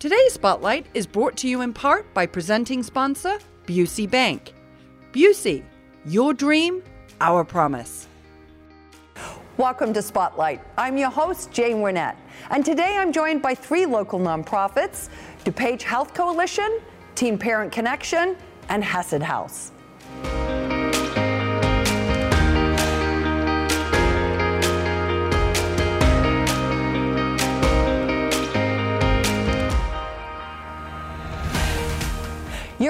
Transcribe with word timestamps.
Today's 0.00 0.32
Spotlight 0.32 0.86
is 0.94 1.06
brought 1.06 1.36
to 1.36 1.46
you 1.46 1.60
in 1.60 1.74
part 1.74 2.14
by 2.14 2.24
presenting 2.24 2.82
sponsor 2.82 3.38
Busey 3.66 4.10
Bank. 4.10 4.54
Busey, 5.12 5.62
your 6.06 6.32
dream, 6.32 6.82
our 7.20 7.44
promise. 7.44 8.08
Welcome 9.58 9.92
to 9.92 10.00
Spotlight. 10.00 10.62
I'm 10.78 10.96
your 10.96 11.10
host, 11.10 11.52
Jane 11.52 11.82
Wernette, 11.82 12.16
and 12.48 12.64
today 12.64 12.96
I'm 12.96 13.12
joined 13.12 13.42
by 13.42 13.54
three 13.54 13.84
local 13.84 14.18
nonprofits 14.18 15.10
DuPage 15.44 15.82
Health 15.82 16.14
Coalition, 16.14 16.80
Teen 17.14 17.36
Parent 17.36 17.70
Connection, 17.70 18.38
and 18.70 18.82
Hesed 18.82 19.20
House. 19.20 19.70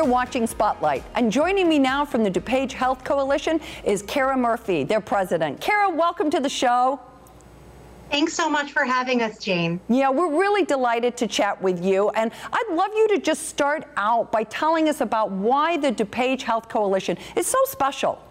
You're 0.01 0.09
watching 0.09 0.47
Spotlight. 0.47 1.05
And 1.15 1.31
joining 1.31 1.69
me 1.69 1.79
now 1.79 2.07
from 2.07 2.25
the 2.25 2.31
DuPage 2.31 2.73
Health 2.73 3.05
Coalition 3.05 3.61
is 3.85 4.01
Kara 4.01 4.35
Murphy, 4.35 4.83
their 4.83 5.03
president. 5.03 5.61
Kara, 5.61 5.91
welcome 5.91 6.31
to 6.31 6.41
the 6.41 6.49
show. 6.49 6.99
Thanks 8.11 8.33
so 8.33 8.49
much 8.49 8.73
for 8.73 8.83
having 8.83 9.21
us, 9.21 9.39
Jane. 9.39 9.79
Yeah, 9.91 10.09
we're 10.09 10.35
really 10.35 10.65
delighted 10.65 11.19
to 11.19 11.27
chat 11.27 11.61
with 11.61 11.85
you. 11.85 12.09
And 12.17 12.33
I'd 12.51 12.73
love 12.73 12.93
you 12.95 13.09
to 13.09 13.19
just 13.19 13.51
start 13.51 13.85
out 13.99 14.33
by 14.33 14.45
telling 14.45 14.89
us 14.89 15.03
about 15.03 15.33
why 15.33 15.77
the 15.77 15.93
DuPage 15.93 16.41
Health 16.41 16.71
Coalition 16.71 17.19
is 17.37 17.47
so 17.47 17.59
special. 17.67 18.23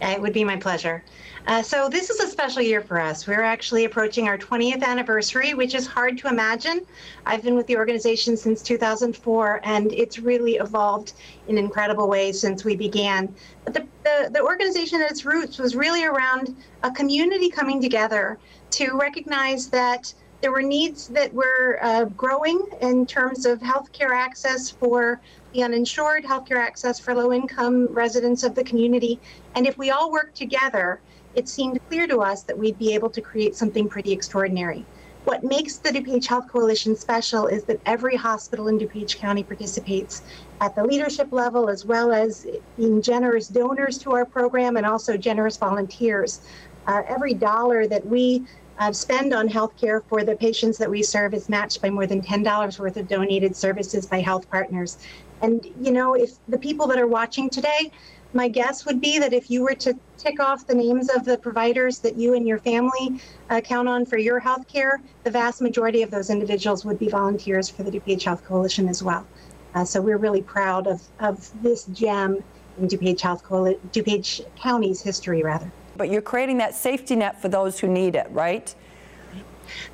It 0.00 0.20
would 0.20 0.32
be 0.32 0.44
my 0.44 0.56
pleasure. 0.56 1.02
Uh, 1.46 1.62
so 1.62 1.88
this 1.88 2.10
is 2.10 2.20
a 2.20 2.26
special 2.26 2.62
year 2.62 2.82
for 2.82 3.00
us. 3.00 3.26
We're 3.26 3.42
actually 3.42 3.84
approaching 3.84 4.28
our 4.28 4.36
20th 4.36 4.82
anniversary, 4.82 5.54
which 5.54 5.74
is 5.74 5.86
hard 5.86 6.18
to 6.18 6.28
imagine. 6.28 6.82
I've 7.24 7.42
been 7.42 7.56
with 7.56 7.66
the 7.66 7.76
organization 7.76 8.36
since 8.36 8.62
2004, 8.62 9.60
and 9.64 9.92
it's 9.92 10.18
really 10.18 10.56
evolved 10.56 11.14
in 11.48 11.56
incredible 11.56 12.08
ways 12.08 12.38
since 12.38 12.64
we 12.64 12.76
began. 12.76 13.34
But 13.64 13.74
the, 13.74 13.86
the, 14.04 14.30
the 14.34 14.42
organization 14.42 15.00
at 15.00 15.10
its 15.10 15.24
roots 15.24 15.58
was 15.58 15.74
really 15.74 16.04
around 16.04 16.54
a 16.82 16.90
community 16.90 17.48
coming 17.48 17.80
together 17.80 18.38
to 18.72 18.96
recognize 18.96 19.68
that 19.68 20.12
there 20.40 20.52
were 20.52 20.62
needs 20.62 21.08
that 21.08 21.32
were 21.34 21.78
uh, 21.82 22.04
growing 22.04 22.64
in 22.80 23.06
terms 23.06 23.44
of 23.44 23.58
healthcare 23.60 24.14
access 24.14 24.70
for 24.70 25.20
the 25.52 25.62
uninsured, 25.62 26.24
healthcare 26.24 26.56
access 26.56 26.98
for 26.98 27.14
low 27.14 27.32
income 27.32 27.86
residents 27.90 28.42
of 28.42 28.54
the 28.54 28.64
community. 28.64 29.18
And 29.54 29.66
if 29.66 29.78
we 29.78 29.90
all 29.90 30.10
work 30.12 30.34
together, 30.34 31.00
it 31.34 31.48
seemed 31.48 31.80
clear 31.88 32.06
to 32.06 32.18
us 32.18 32.42
that 32.42 32.56
we'd 32.56 32.78
be 32.78 32.94
able 32.94 33.10
to 33.10 33.20
create 33.20 33.54
something 33.54 33.88
pretty 33.88 34.12
extraordinary. 34.12 34.84
What 35.24 35.44
makes 35.44 35.76
the 35.76 35.90
DuPage 35.90 36.26
Health 36.26 36.48
Coalition 36.48 36.96
special 36.96 37.48
is 37.48 37.64
that 37.64 37.80
every 37.84 38.16
hospital 38.16 38.68
in 38.68 38.78
DuPage 38.78 39.16
County 39.18 39.42
participates 39.42 40.22
at 40.60 40.74
the 40.74 40.84
leadership 40.84 41.32
level, 41.32 41.68
as 41.68 41.84
well 41.84 42.12
as 42.12 42.46
being 42.76 43.02
generous 43.02 43.48
donors 43.48 43.98
to 43.98 44.12
our 44.12 44.24
program 44.24 44.76
and 44.76 44.86
also 44.86 45.16
generous 45.16 45.56
volunteers. 45.56 46.40
Uh, 46.86 47.02
every 47.06 47.34
dollar 47.34 47.86
that 47.86 48.06
we 48.06 48.46
uh, 48.78 48.92
spend 48.92 49.34
on 49.34 49.48
healthcare 49.48 50.02
for 50.08 50.24
the 50.24 50.36
patients 50.36 50.78
that 50.78 50.88
we 50.88 51.02
serve 51.02 51.34
is 51.34 51.48
matched 51.48 51.82
by 51.82 51.90
more 51.90 52.06
than 52.06 52.22
$10 52.22 52.78
worth 52.78 52.96
of 52.96 53.08
donated 53.08 53.54
services 53.54 54.06
by 54.06 54.20
health 54.20 54.48
partners. 54.50 54.98
And, 55.42 55.64
you 55.80 55.92
know, 55.92 56.14
if 56.14 56.32
the 56.48 56.58
people 56.58 56.86
that 56.88 56.98
are 56.98 57.06
watching 57.06 57.48
today, 57.48 57.90
my 58.34 58.48
guess 58.48 58.84
would 58.84 59.00
be 59.00 59.18
that 59.18 59.32
if 59.32 59.50
you 59.50 59.62
were 59.62 59.74
to 59.74 59.94
tick 60.18 60.40
off 60.40 60.66
the 60.66 60.74
names 60.74 61.08
of 61.08 61.24
the 61.24 61.38
providers 61.38 61.98
that 62.00 62.16
you 62.16 62.34
and 62.34 62.46
your 62.46 62.58
family 62.58 63.20
uh, 63.48 63.60
count 63.60 63.88
on 63.88 64.04
for 64.04 64.18
your 64.18 64.38
health 64.38 64.68
care, 64.68 65.00
the 65.24 65.30
vast 65.30 65.62
majority 65.62 66.02
of 66.02 66.10
those 66.10 66.28
individuals 66.28 66.84
would 66.84 66.98
be 66.98 67.08
volunteers 67.08 67.68
for 67.68 67.84
the 67.84 67.90
DuPage 67.90 68.24
Health 68.24 68.44
Coalition 68.44 68.88
as 68.88 69.02
well. 69.02 69.26
Uh, 69.74 69.84
so 69.84 70.00
we're 70.00 70.18
really 70.18 70.42
proud 70.42 70.86
of, 70.86 71.02
of 71.20 71.50
this 71.62 71.84
gem 71.86 72.42
in 72.78 72.88
DuPage 72.88 73.20
Health 73.20 73.42
Coalition, 73.42 73.80
DuPage 73.92 74.44
County's 74.56 75.00
history, 75.00 75.42
rather. 75.42 75.70
But 75.96 76.10
you're 76.10 76.22
creating 76.22 76.58
that 76.58 76.74
safety 76.74 77.16
net 77.16 77.40
for 77.40 77.48
those 77.48 77.80
who 77.80 77.88
need 77.88 78.14
it, 78.14 78.28
right? 78.30 78.74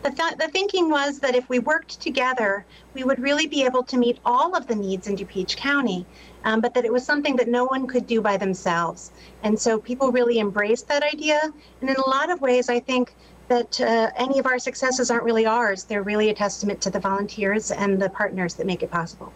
The, 0.02 0.10
th- 0.10 0.36
the 0.38 0.48
thinking 0.48 0.90
was 0.90 1.18
that 1.20 1.34
if 1.34 1.48
we 1.48 1.58
worked 1.58 2.00
together, 2.00 2.64
we 2.94 3.04
would 3.04 3.18
really 3.18 3.46
be 3.46 3.64
able 3.64 3.82
to 3.84 3.96
meet 3.96 4.18
all 4.24 4.54
of 4.54 4.66
the 4.66 4.74
needs 4.74 5.06
in 5.06 5.16
DuPage 5.16 5.56
County, 5.56 6.06
um, 6.44 6.60
but 6.60 6.74
that 6.74 6.84
it 6.84 6.92
was 6.92 7.04
something 7.04 7.36
that 7.36 7.48
no 7.48 7.64
one 7.64 7.86
could 7.86 8.06
do 8.06 8.20
by 8.20 8.36
themselves. 8.36 9.10
And 9.42 9.58
so 9.58 9.78
people 9.78 10.12
really 10.12 10.38
embraced 10.38 10.88
that 10.88 11.02
idea. 11.02 11.40
And 11.80 11.90
in 11.90 11.96
a 11.96 12.08
lot 12.08 12.30
of 12.30 12.40
ways, 12.40 12.68
I 12.68 12.80
think 12.80 13.14
that 13.48 13.80
uh, 13.80 14.10
any 14.16 14.38
of 14.38 14.46
our 14.46 14.58
successes 14.58 15.10
aren't 15.10 15.24
really 15.24 15.46
ours. 15.46 15.84
They're 15.84 16.02
really 16.02 16.30
a 16.30 16.34
testament 16.34 16.80
to 16.82 16.90
the 16.90 17.00
volunteers 17.00 17.70
and 17.70 18.00
the 18.00 18.08
partners 18.08 18.54
that 18.54 18.66
make 18.66 18.82
it 18.82 18.90
possible. 18.90 19.32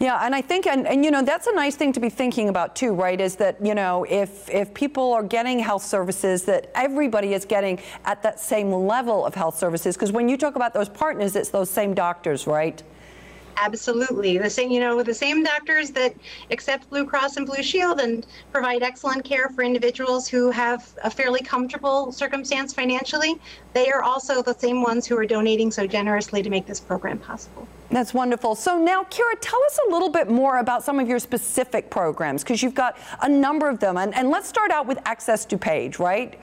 Yeah, 0.00 0.24
and 0.24 0.32
I 0.32 0.42
think, 0.42 0.66
and, 0.66 0.86
and 0.86 1.04
you 1.04 1.10
know, 1.10 1.22
that's 1.22 1.48
a 1.48 1.54
nice 1.54 1.74
thing 1.74 1.92
to 1.94 2.00
be 2.00 2.08
thinking 2.08 2.48
about 2.48 2.76
too, 2.76 2.92
right? 2.92 3.20
Is 3.20 3.34
that, 3.36 3.64
you 3.64 3.74
know, 3.74 4.04
if, 4.08 4.48
if 4.48 4.72
people 4.72 5.12
are 5.12 5.24
getting 5.24 5.58
health 5.58 5.82
services, 5.82 6.44
that 6.44 6.70
everybody 6.76 7.34
is 7.34 7.44
getting 7.44 7.80
at 8.04 8.22
that 8.22 8.38
same 8.38 8.72
level 8.72 9.26
of 9.26 9.34
health 9.34 9.58
services. 9.58 9.96
Because 9.96 10.12
when 10.12 10.28
you 10.28 10.36
talk 10.36 10.54
about 10.54 10.72
those 10.72 10.88
partners, 10.88 11.34
it's 11.34 11.48
those 11.48 11.68
same 11.68 11.94
doctors, 11.94 12.46
right? 12.46 12.80
Absolutely. 13.60 14.38
The 14.38 14.50
same, 14.50 14.70
you 14.70 14.80
know, 14.80 15.02
the 15.02 15.14
same 15.14 15.42
doctors 15.42 15.90
that 15.90 16.14
accept 16.50 16.88
Blue 16.90 17.04
Cross 17.04 17.36
and 17.36 17.46
Blue 17.46 17.62
Shield 17.62 18.00
and 18.00 18.26
provide 18.52 18.82
excellent 18.82 19.24
care 19.24 19.48
for 19.48 19.62
individuals 19.62 20.28
who 20.28 20.50
have 20.50 20.92
a 21.02 21.10
fairly 21.10 21.40
comfortable 21.40 22.12
circumstance 22.12 22.72
financially, 22.72 23.40
they 23.72 23.90
are 23.90 24.02
also 24.02 24.42
the 24.42 24.54
same 24.54 24.82
ones 24.82 25.06
who 25.06 25.16
are 25.16 25.26
donating 25.26 25.70
so 25.70 25.86
generously 25.86 26.42
to 26.42 26.50
make 26.50 26.66
this 26.66 26.78
program 26.78 27.18
possible. 27.18 27.66
That's 27.90 28.14
wonderful. 28.14 28.54
So 28.54 28.78
now, 28.78 29.02
Kira, 29.04 29.34
tell 29.40 29.62
us 29.64 29.78
a 29.88 29.90
little 29.90 30.10
bit 30.10 30.30
more 30.30 30.58
about 30.58 30.84
some 30.84 31.00
of 31.00 31.08
your 31.08 31.18
specific 31.18 31.90
programs 31.90 32.44
because 32.44 32.62
you've 32.62 32.74
got 32.74 32.98
a 33.22 33.28
number 33.28 33.68
of 33.68 33.80
them. 33.80 33.96
And, 33.96 34.14
and 34.14 34.30
let's 34.30 34.48
start 34.48 34.70
out 34.70 34.86
with 34.86 34.98
Access 35.04 35.46
DuPage, 35.46 35.98
right? 35.98 36.38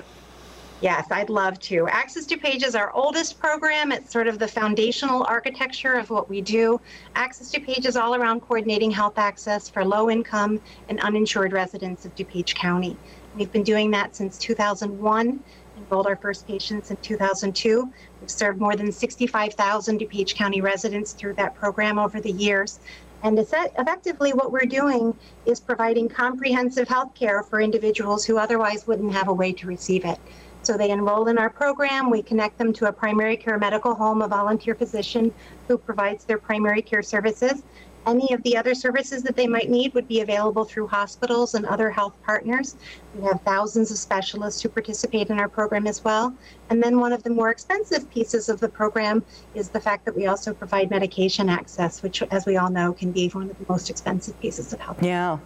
Yes, 0.82 1.08
I'd 1.10 1.30
love 1.30 1.58
to. 1.62 1.88
Access 1.88 2.28
DuPage 2.28 2.64
is 2.64 2.76
our 2.76 2.92
oldest 2.94 3.40
program. 3.40 3.94
It's 3.94 4.12
sort 4.12 4.28
of 4.28 4.40
the 4.40 4.48
foundational 4.48 5.24
architecture 5.24 5.94
of 5.94 6.10
what 6.10 6.30
we 6.30 6.42
do. 6.42 6.82
Access 7.16 7.50
DuPage 7.50 7.86
is 7.86 7.96
all 7.96 8.14
around 8.14 8.42
coordinating 8.42 8.92
health 8.92 9.18
access 9.18 9.70
for 9.70 9.86
low 9.86 10.10
income 10.10 10.60
and 10.90 11.00
uninsured 11.00 11.54
residents 11.54 12.04
of 12.04 12.14
DuPage 12.16 12.56
County. 12.56 12.98
We've 13.38 13.52
been 13.52 13.64
doing 13.64 13.90
that 13.92 14.18
since 14.18 14.38
2001, 14.38 15.40
enrolled 15.78 16.08
our 16.08 16.18
first 16.18 16.46
patients 16.46 16.92
in 16.92 16.98
2002. 16.98 17.92
We've 18.20 18.30
served 18.30 18.60
more 18.60 18.76
than 18.76 18.92
65,000 18.92 20.00
DuPage 20.00 20.36
County 20.36 20.60
residents 20.60 21.14
through 21.14 21.36
that 21.36 21.56
program 21.56 21.98
over 21.98 22.20
the 22.20 22.32
years. 22.32 22.80
And 23.24 23.40
effectively, 23.40 24.34
what 24.34 24.52
we're 24.52 24.66
doing 24.66 25.18
is 25.46 25.60
providing 25.60 26.10
comprehensive 26.10 26.88
health 26.88 27.16
care 27.16 27.44
for 27.44 27.62
individuals 27.62 28.26
who 28.26 28.38
otherwise 28.38 28.86
wouldn't 28.86 29.14
have 29.14 29.30
a 29.30 29.34
way 29.34 29.54
to 29.54 29.68
receive 29.68 30.06
it. 30.06 30.20
So 30.66 30.78
they 30.78 30.90
enroll 30.90 31.28
in 31.28 31.38
our 31.38 31.50
program. 31.50 32.10
We 32.10 32.24
connect 32.24 32.58
them 32.58 32.74
to 32.74 32.88
a 32.88 32.92
primary 32.92 33.38
care 33.38 33.60
medical 33.60 33.94
home, 33.94 34.24
a 34.24 34.28
volunteer 34.28 34.74
physician 34.74 35.32
who 35.68 35.78
provides 35.78 36.26
their 36.26 36.40
primary 36.40 36.82
care 36.82 37.04
services. 37.04 37.62
Any 38.08 38.34
of 38.34 38.42
the 38.44 38.58
other 38.58 38.74
services 38.74 39.22
that 39.24 39.36
they 39.36 39.48
might 39.48 39.70
need 39.70 39.94
would 39.94 40.08
be 40.08 40.22
available 40.22 40.64
through 40.64 40.88
hospitals 40.88 41.54
and 41.54 41.66
other 41.66 41.90
health 41.90 42.14
partners. 42.24 42.76
We 43.16 43.24
have 43.26 43.42
thousands 43.42 43.92
of 43.92 43.98
specialists 43.98 44.62
who 44.62 44.70
participate 44.70 45.30
in 45.30 45.40
our 45.40 45.50
program 45.50 45.86
as 45.88 46.04
well. 46.04 46.34
And 46.70 46.82
then 46.82 47.00
one 47.00 47.14
of 47.14 47.22
the 47.24 47.32
more 47.32 47.50
expensive 47.52 48.10
pieces 48.12 48.50
of 48.50 48.60
the 48.60 48.70
program 48.70 49.24
is 49.54 49.70
the 49.70 49.80
fact 49.80 50.06
that 50.06 50.16
we 50.16 50.26
also 50.28 50.54
provide 50.54 50.90
medication 50.90 51.48
access, 51.48 52.02
which, 52.02 52.22
as 52.24 52.46
we 52.46 52.58
all 52.58 52.70
know, 52.70 52.94
can 52.94 53.12
be 53.12 53.28
one 53.30 53.50
of 53.50 53.58
the 53.58 53.66
most 53.70 53.90
expensive 53.90 54.40
pieces 54.40 54.74
of 54.74 54.80
health. 54.80 55.02
Yeah. 55.02 55.38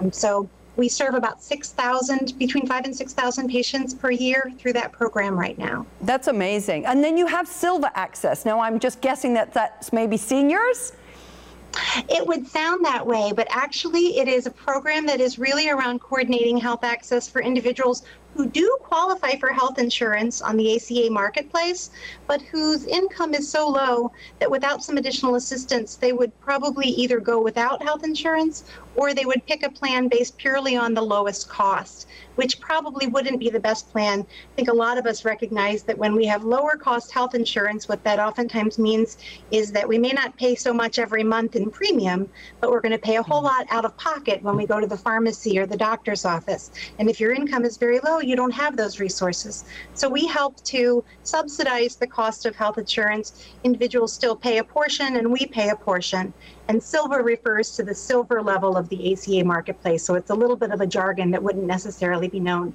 Um, 0.00 0.10
so 0.12 0.48
we 0.76 0.88
serve 0.88 1.14
about 1.14 1.42
6,000, 1.42 2.38
between 2.38 2.66
5 2.66 2.84
and 2.84 2.96
6,000 2.96 3.48
patients 3.48 3.94
per 3.94 4.10
year 4.10 4.52
through 4.58 4.72
that 4.74 4.92
program 4.92 5.38
right 5.38 5.58
now. 5.58 5.86
That's 6.02 6.28
amazing. 6.28 6.86
And 6.86 7.02
then 7.02 7.16
you 7.16 7.26
have 7.26 7.46
Silver 7.46 7.90
Access. 7.94 8.44
Now, 8.44 8.60
I'm 8.60 8.78
just 8.78 9.00
guessing 9.00 9.34
that 9.34 9.52
that's 9.52 9.92
maybe 9.92 10.16
seniors? 10.16 10.92
It 12.08 12.26
would 12.26 12.46
sound 12.48 12.84
that 12.84 13.06
way, 13.06 13.32
but 13.34 13.46
actually, 13.50 14.18
it 14.18 14.26
is 14.26 14.46
a 14.46 14.50
program 14.50 15.06
that 15.06 15.20
is 15.20 15.38
really 15.38 15.68
around 15.68 16.00
coordinating 16.00 16.56
health 16.56 16.82
access 16.82 17.28
for 17.28 17.40
individuals 17.40 18.02
who 18.34 18.46
do 18.46 18.78
qualify 18.80 19.36
for 19.36 19.48
health 19.48 19.78
insurance 19.78 20.40
on 20.40 20.56
the 20.56 20.76
ACA 20.76 21.10
marketplace, 21.10 21.90
but 22.26 22.40
whose 22.42 22.86
income 22.86 23.34
is 23.34 23.48
so 23.48 23.68
low 23.68 24.12
that 24.38 24.50
without 24.50 24.82
some 24.82 24.96
additional 24.96 25.34
assistance, 25.34 25.96
they 25.96 26.12
would 26.12 26.38
probably 26.40 26.86
either 26.86 27.20
go 27.20 27.40
without 27.40 27.82
health 27.82 28.04
insurance 28.04 28.64
or 28.96 29.14
they 29.14 29.24
would 29.24 29.44
pick 29.46 29.62
a 29.62 29.70
plan 29.70 30.08
based 30.08 30.36
purely 30.36 30.76
on 30.76 30.94
the 30.94 31.02
lowest 31.02 31.48
cost, 31.48 32.06
which 32.36 32.60
probably 32.60 33.06
wouldn't 33.06 33.38
be 33.38 33.50
the 33.50 33.60
best 33.60 33.90
plan. 33.90 34.20
I 34.20 34.56
think 34.56 34.68
a 34.68 34.74
lot 34.74 34.98
of 34.98 35.06
us 35.06 35.24
recognize 35.24 35.82
that 35.84 35.98
when 35.98 36.14
we 36.14 36.26
have 36.26 36.44
lower 36.44 36.76
cost 36.76 37.12
health 37.12 37.34
insurance, 37.34 37.88
what 37.88 38.02
that 38.04 38.18
oftentimes 38.18 38.78
means 38.78 39.18
is 39.50 39.72
that 39.72 39.88
we 39.88 39.98
may 39.98 40.10
not 40.10 40.36
pay 40.36 40.54
so 40.54 40.72
much 40.72 40.98
every 40.98 41.24
month 41.24 41.56
in 41.56 41.70
premium, 41.70 42.28
but 42.60 42.70
we're 42.70 42.80
going 42.80 42.92
to 42.92 42.98
pay 42.98 43.16
a 43.16 43.22
whole 43.22 43.42
mm-hmm. 43.42 43.58
lot 43.58 43.66
out 43.70 43.84
of 43.84 43.96
pocket 43.96 44.42
when 44.42 44.56
we 44.56 44.66
go 44.66 44.80
to 44.80 44.86
the 44.86 44.96
pharmacy 44.96 45.58
or 45.58 45.66
the 45.66 45.76
doctor's 45.76 46.24
office. 46.24 46.70
And 46.98 47.08
if 47.08 47.20
your 47.20 47.32
income 47.32 47.64
is 47.64 47.76
very 47.76 48.00
low, 48.00 48.19
you 48.22 48.36
don't 48.36 48.52
have 48.52 48.76
those 48.76 49.00
resources. 49.00 49.64
So 49.94 50.08
we 50.08 50.26
help 50.26 50.62
to 50.64 51.04
subsidize 51.22 51.96
the 51.96 52.06
cost 52.06 52.46
of 52.46 52.56
health 52.56 52.78
insurance. 52.78 53.46
Individuals 53.64 54.12
still 54.12 54.36
pay 54.36 54.58
a 54.58 54.64
portion, 54.64 55.16
and 55.16 55.30
we 55.30 55.46
pay 55.46 55.70
a 55.70 55.76
portion. 55.76 56.32
And 56.68 56.82
silver 56.82 57.22
refers 57.22 57.72
to 57.76 57.82
the 57.82 57.94
silver 57.94 58.42
level 58.42 58.76
of 58.76 58.88
the 58.88 59.12
ACA 59.12 59.44
marketplace. 59.44 60.04
So 60.04 60.14
it's 60.14 60.30
a 60.30 60.34
little 60.34 60.56
bit 60.56 60.70
of 60.70 60.80
a 60.80 60.86
jargon 60.86 61.30
that 61.32 61.42
wouldn't 61.42 61.66
necessarily 61.66 62.28
be 62.28 62.40
known. 62.40 62.72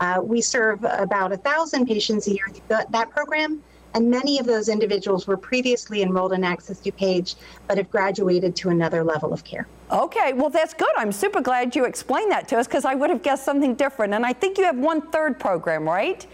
Uh, 0.00 0.20
we 0.22 0.40
serve 0.40 0.84
about 0.84 1.32
a 1.32 1.36
thousand 1.36 1.86
patients 1.86 2.26
a 2.26 2.32
year 2.32 2.46
through 2.52 2.78
that 2.90 3.10
program 3.10 3.62
and 3.94 4.10
many 4.10 4.38
of 4.38 4.46
those 4.46 4.68
individuals 4.68 5.26
were 5.26 5.36
previously 5.36 6.02
enrolled 6.02 6.32
in 6.32 6.44
Access 6.44 6.80
DuPage, 6.80 7.36
but 7.68 7.78
have 7.78 7.90
graduated 7.90 8.54
to 8.56 8.68
another 8.68 9.04
level 9.04 9.32
of 9.32 9.44
care. 9.44 9.66
Okay, 9.90 10.32
well, 10.32 10.50
that's 10.50 10.74
good. 10.74 10.90
I'm 10.96 11.12
super 11.12 11.40
glad 11.40 11.76
you 11.76 11.84
explained 11.84 12.30
that 12.32 12.48
to 12.48 12.58
us 12.58 12.66
because 12.66 12.84
I 12.84 12.94
would 12.94 13.10
have 13.10 13.22
guessed 13.22 13.44
something 13.44 13.74
different. 13.74 14.14
And 14.14 14.26
I 14.26 14.32
think 14.32 14.58
you 14.58 14.64
have 14.64 14.78
one 14.78 15.00
third 15.10 15.38
program, 15.38 15.84
right? 15.84 16.26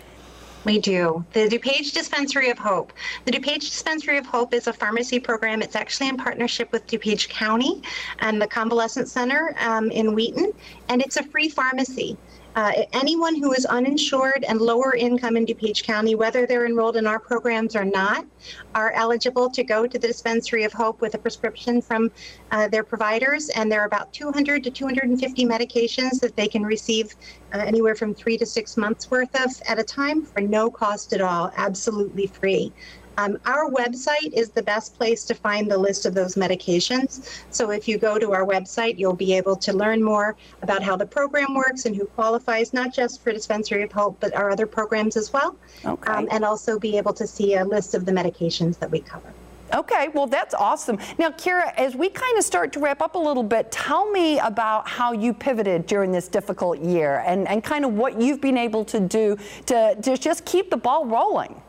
We 0.64 0.78
do. 0.78 1.24
The 1.32 1.48
DuPage 1.48 1.92
Dispensary 1.92 2.50
of 2.50 2.58
Hope. 2.58 2.92
The 3.24 3.32
DuPage 3.32 3.60
Dispensary 3.60 4.18
of 4.18 4.26
Hope 4.26 4.52
is 4.52 4.66
a 4.66 4.72
pharmacy 4.72 5.18
program. 5.18 5.62
It's 5.62 5.74
actually 5.74 6.08
in 6.08 6.18
partnership 6.18 6.70
with 6.70 6.86
DuPage 6.86 7.30
County 7.30 7.82
and 8.18 8.40
the 8.40 8.46
Convalescent 8.46 9.08
Center 9.08 9.54
um, 9.58 9.90
in 9.90 10.14
Wheaton, 10.14 10.52
and 10.88 11.00
it's 11.00 11.16
a 11.16 11.22
free 11.22 11.48
pharmacy. 11.48 12.16
Uh, 12.56 12.72
anyone 12.92 13.36
who 13.36 13.52
is 13.52 13.64
uninsured 13.64 14.44
and 14.48 14.60
lower 14.60 14.96
income 14.96 15.36
in 15.36 15.46
DuPage 15.46 15.84
County, 15.84 16.16
whether 16.16 16.46
they're 16.46 16.66
enrolled 16.66 16.96
in 16.96 17.06
our 17.06 17.20
programs 17.20 17.76
or 17.76 17.84
not, 17.84 18.26
are 18.74 18.90
eligible 18.92 19.48
to 19.50 19.62
go 19.62 19.86
to 19.86 19.98
the 19.98 20.08
Dispensary 20.08 20.64
of 20.64 20.72
Hope 20.72 21.00
with 21.00 21.14
a 21.14 21.18
prescription 21.18 21.80
from 21.80 22.10
uh, 22.50 22.66
their 22.66 22.82
providers. 22.82 23.50
And 23.50 23.70
there 23.70 23.80
are 23.80 23.86
about 23.86 24.12
200 24.12 24.64
to 24.64 24.70
250 24.70 25.46
medications 25.46 26.18
that 26.20 26.34
they 26.34 26.48
can 26.48 26.64
receive 26.64 27.14
uh, 27.52 27.58
anywhere 27.58 27.94
from 27.94 28.14
three 28.14 28.36
to 28.38 28.46
six 28.46 28.76
months 28.76 29.10
worth 29.10 29.34
of 29.40 29.50
at 29.68 29.78
a 29.78 29.84
time 29.84 30.24
for 30.24 30.40
no 30.40 30.70
cost 30.70 31.12
at 31.12 31.20
all, 31.20 31.52
absolutely 31.56 32.26
free. 32.26 32.72
Um, 33.20 33.38
our 33.44 33.70
website 33.70 34.32
is 34.32 34.48
the 34.48 34.62
best 34.62 34.96
place 34.96 35.24
to 35.24 35.34
find 35.34 35.70
the 35.70 35.76
list 35.76 36.06
of 36.06 36.14
those 36.14 36.36
medications. 36.36 37.42
So 37.50 37.70
if 37.70 37.86
you 37.86 37.98
go 37.98 38.18
to 38.18 38.32
our 38.32 38.46
website, 38.46 38.98
you'll 38.98 39.12
be 39.12 39.34
able 39.34 39.56
to 39.56 39.74
learn 39.74 40.02
more 40.02 40.36
about 40.62 40.82
how 40.82 40.96
the 40.96 41.04
program 41.04 41.54
works 41.54 41.84
and 41.84 41.94
who 41.94 42.06
qualifies, 42.06 42.72
not 42.72 42.94
just 42.94 43.22
for 43.22 43.30
Dispensary 43.32 43.82
of 43.82 43.92
Hope, 43.92 44.16
but 44.20 44.34
our 44.34 44.50
other 44.50 44.66
programs 44.66 45.18
as 45.18 45.32
well. 45.34 45.54
Okay. 45.84 46.10
Um, 46.10 46.28
and 46.30 46.44
also 46.46 46.78
be 46.78 46.96
able 46.96 47.12
to 47.12 47.26
see 47.26 47.56
a 47.56 47.64
list 47.64 47.94
of 47.94 48.06
the 48.06 48.12
medications 48.12 48.78
that 48.78 48.90
we 48.90 49.00
cover. 49.00 49.32
Okay, 49.74 50.08
well, 50.14 50.26
that's 50.26 50.54
awesome. 50.54 50.98
Now, 51.18 51.30
Kira, 51.30 51.72
as 51.76 51.94
we 51.94 52.08
kind 52.08 52.36
of 52.38 52.42
start 52.42 52.72
to 52.72 52.80
wrap 52.80 53.02
up 53.02 53.14
a 53.14 53.18
little 53.18 53.44
bit, 53.44 53.70
tell 53.70 54.10
me 54.10 54.38
about 54.40 54.88
how 54.88 55.12
you 55.12 55.32
pivoted 55.32 55.86
during 55.86 56.10
this 56.10 56.26
difficult 56.26 56.80
year 56.80 57.22
and, 57.26 57.46
and 57.46 57.62
kind 57.62 57.84
of 57.84 57.92
what 57.92 58.20
you've 58.20 58.40
been 58.40 58.58
able 58.58 58.84
to 58.86 58.98
do 58.98 59.36
to, 59.66 59.94
to 60.02 60.16
just 60.16 60.44
keep 60.44 60.70
the 60.70 60.76
ball 60.76 61.06
rolling. 61.06 61.60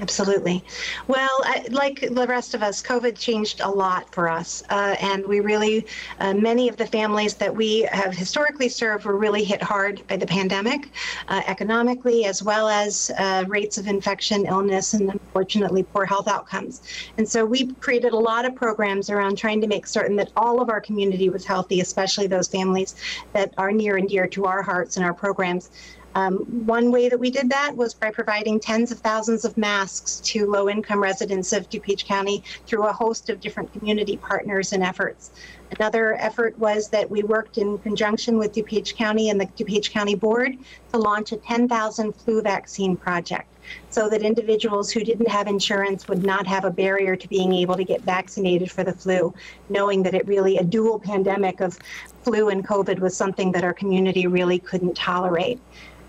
Absolutely. 0.00 0.64
Well, 1.06 1.30
I, 1.44 1.66
like 1.70 2.00
the 2.00 2.26
rest 2.26 2.54
of 2.54 2.64
us, 2.64 2.82
COVID 2.82 3.16
changed 3.16 3.60
a 3.60 3.70
lot 3.70 4.12
for 4.12 4.28
us. 4.28 4.60
Uh, 4.68 4.96
and 5.00 5.24
we 5.24 5.38
really, 5.38 5.86
uh, 6.18 6.34
many 6.34 6.68
of 6.68 6.76
the 6.76 6.86
families 6.86 7.36
that 7.36 7.54
we 7.54 7.82
have 7.92 8.12
historically 8.12 8.68
served 8.68 9.04
were 9.04 9.16
really 9.16 9.44
hit 9.44 9.62
hard 9.62 10.04
by 10.08 10.16
the 10.16 10.26
pandemic, 10.26 10.90
uh, 11.28 11.42
economically, 11.46 12.24
as 12.24 12.42
well 12.42 12.68
as 12.68 13.12
uh, 13.18 13.44
rates 13.46 13.78
of 13.78 13.86
infection, 13.86 14.46
illness, 14.46 14.94
and 14.94 15.10
unfortunately 15.10 15.84
poor 15.84 16.04
health 16.04 16.26
outcomes. 16.26 16.82
And 17.16 17.28
so 17.28 17.44
we 17.44 17.72
created 17.74 18.12
a 18.14 18.18
lot 18.18 18.44
of 18.44 18.56
programs 18.56 19.10
around 19.10 19.38
trying 19.38 19.60
to 19.60 19.68
make 19.68 19.86
certain 19.86 20.16
that 20.16 20.32
all 20.36 20.60
of 20.60 20.70
our 20.70 20.80
community 20.80 21.28
was 21.28 21.44
healthy, 21.44 21.80
especially 21.80 22.26
those 22.26 22.48
families 22.48 22.96
that 23.32 23.54
are 23.58 23.70
near 23.70 23.96
and 23.96 24.08
dear 24.08 24.26
to 24.26 24.46
our 24.46 24.62
hearts 24.62 24.96
and 24.96 25.06
our 25.06 25.14
programs. 25.14 25.70
Um, 26.14 26.38
one 26.66 26.92
way 26.92 27.08
that 27.08 27.18
we 27.18 27.30
did 27.30 27.50
that 27.50 27.76
was 27.76 27.92
by 27.92 28.10
providing 28.10 28.60
tens 28.60 28.92
of 28.92 29.00
thousands 29.00 29.44
of 29.44 29.56
masks 29.56 30.20
to 30.20 30.50
low 30.50 30.68
income 30.68 31.02
residents 31.02 31.52
of 31.52 31.68
DuPage 31.68 32.04
County 32.04 32.44
through 32.66 32.86
a 32.86 32.92
host 32.92 33.30
of 33.30 33.40
different 33.40 33.72
community 33.72 34.16
partners 34.16 34.72
and 34.72 34.82
efforts. 34.82 35.32
Another 35.78 36.14
effort 36.20 36.56
was 36.58 36.88
that 36.90 37.10
we 37.10 37.22
worked 37.22 37.58
in 37.58 37.78
conjunction 37.78 38.38
with 38.38 38.52
DuPage 38.52 38.94
County 38.94 39.30
and 39.30 39.40
the 39.40 39.46
DuPage 39.46 39.90
County 39.90 40.14
Board 40.14 40.56
to 40.92 40.98
launch 40.98 41.32
a 41.32 41.36
10,000 41.36 42.12
flu 42.12 42.42
vaccine 42.42 42.96
project 42.96 43.48
so 43.90 44.08
that 44.08 44.22
individuals 44.22 44.90
who 44.90 45.00
didn't 45.02 45.28
have 45.28 45.46
insurance 45.46 46.06
would 46.06 46.24
not 46.24 46.46
have 46.46 46.64
a 46.64 46.70
barrier 46.70 47.16
to 47.16 47.28
being 47.28 47.52
able 47.54 47.74
to 47.76 47.84
get 47.84 48.02
vaccinated 48.02 48.70
for 48.70 48.84
the 48.84 48.92
flu, 48.92 49.32
knowing 49.68 50.02
that 50.02 50.14
it 50.14 50.26
really, 50.26 50.58
a 50.58 50.64
dual 50.64 50.98
pandemic 50.98 51.60
of 51.60 51.78
flu 52.22 52.48
and 52.48 52.66
COVID 52.66 52.98
was 52.98 53.16
something 53.16 53.52
that 53.52 53.64
our 53.64 53.74
community 53.74 54.26
really 54.26 54.58
couldn't 54.58 54.94
tolerate. 54.94 55.60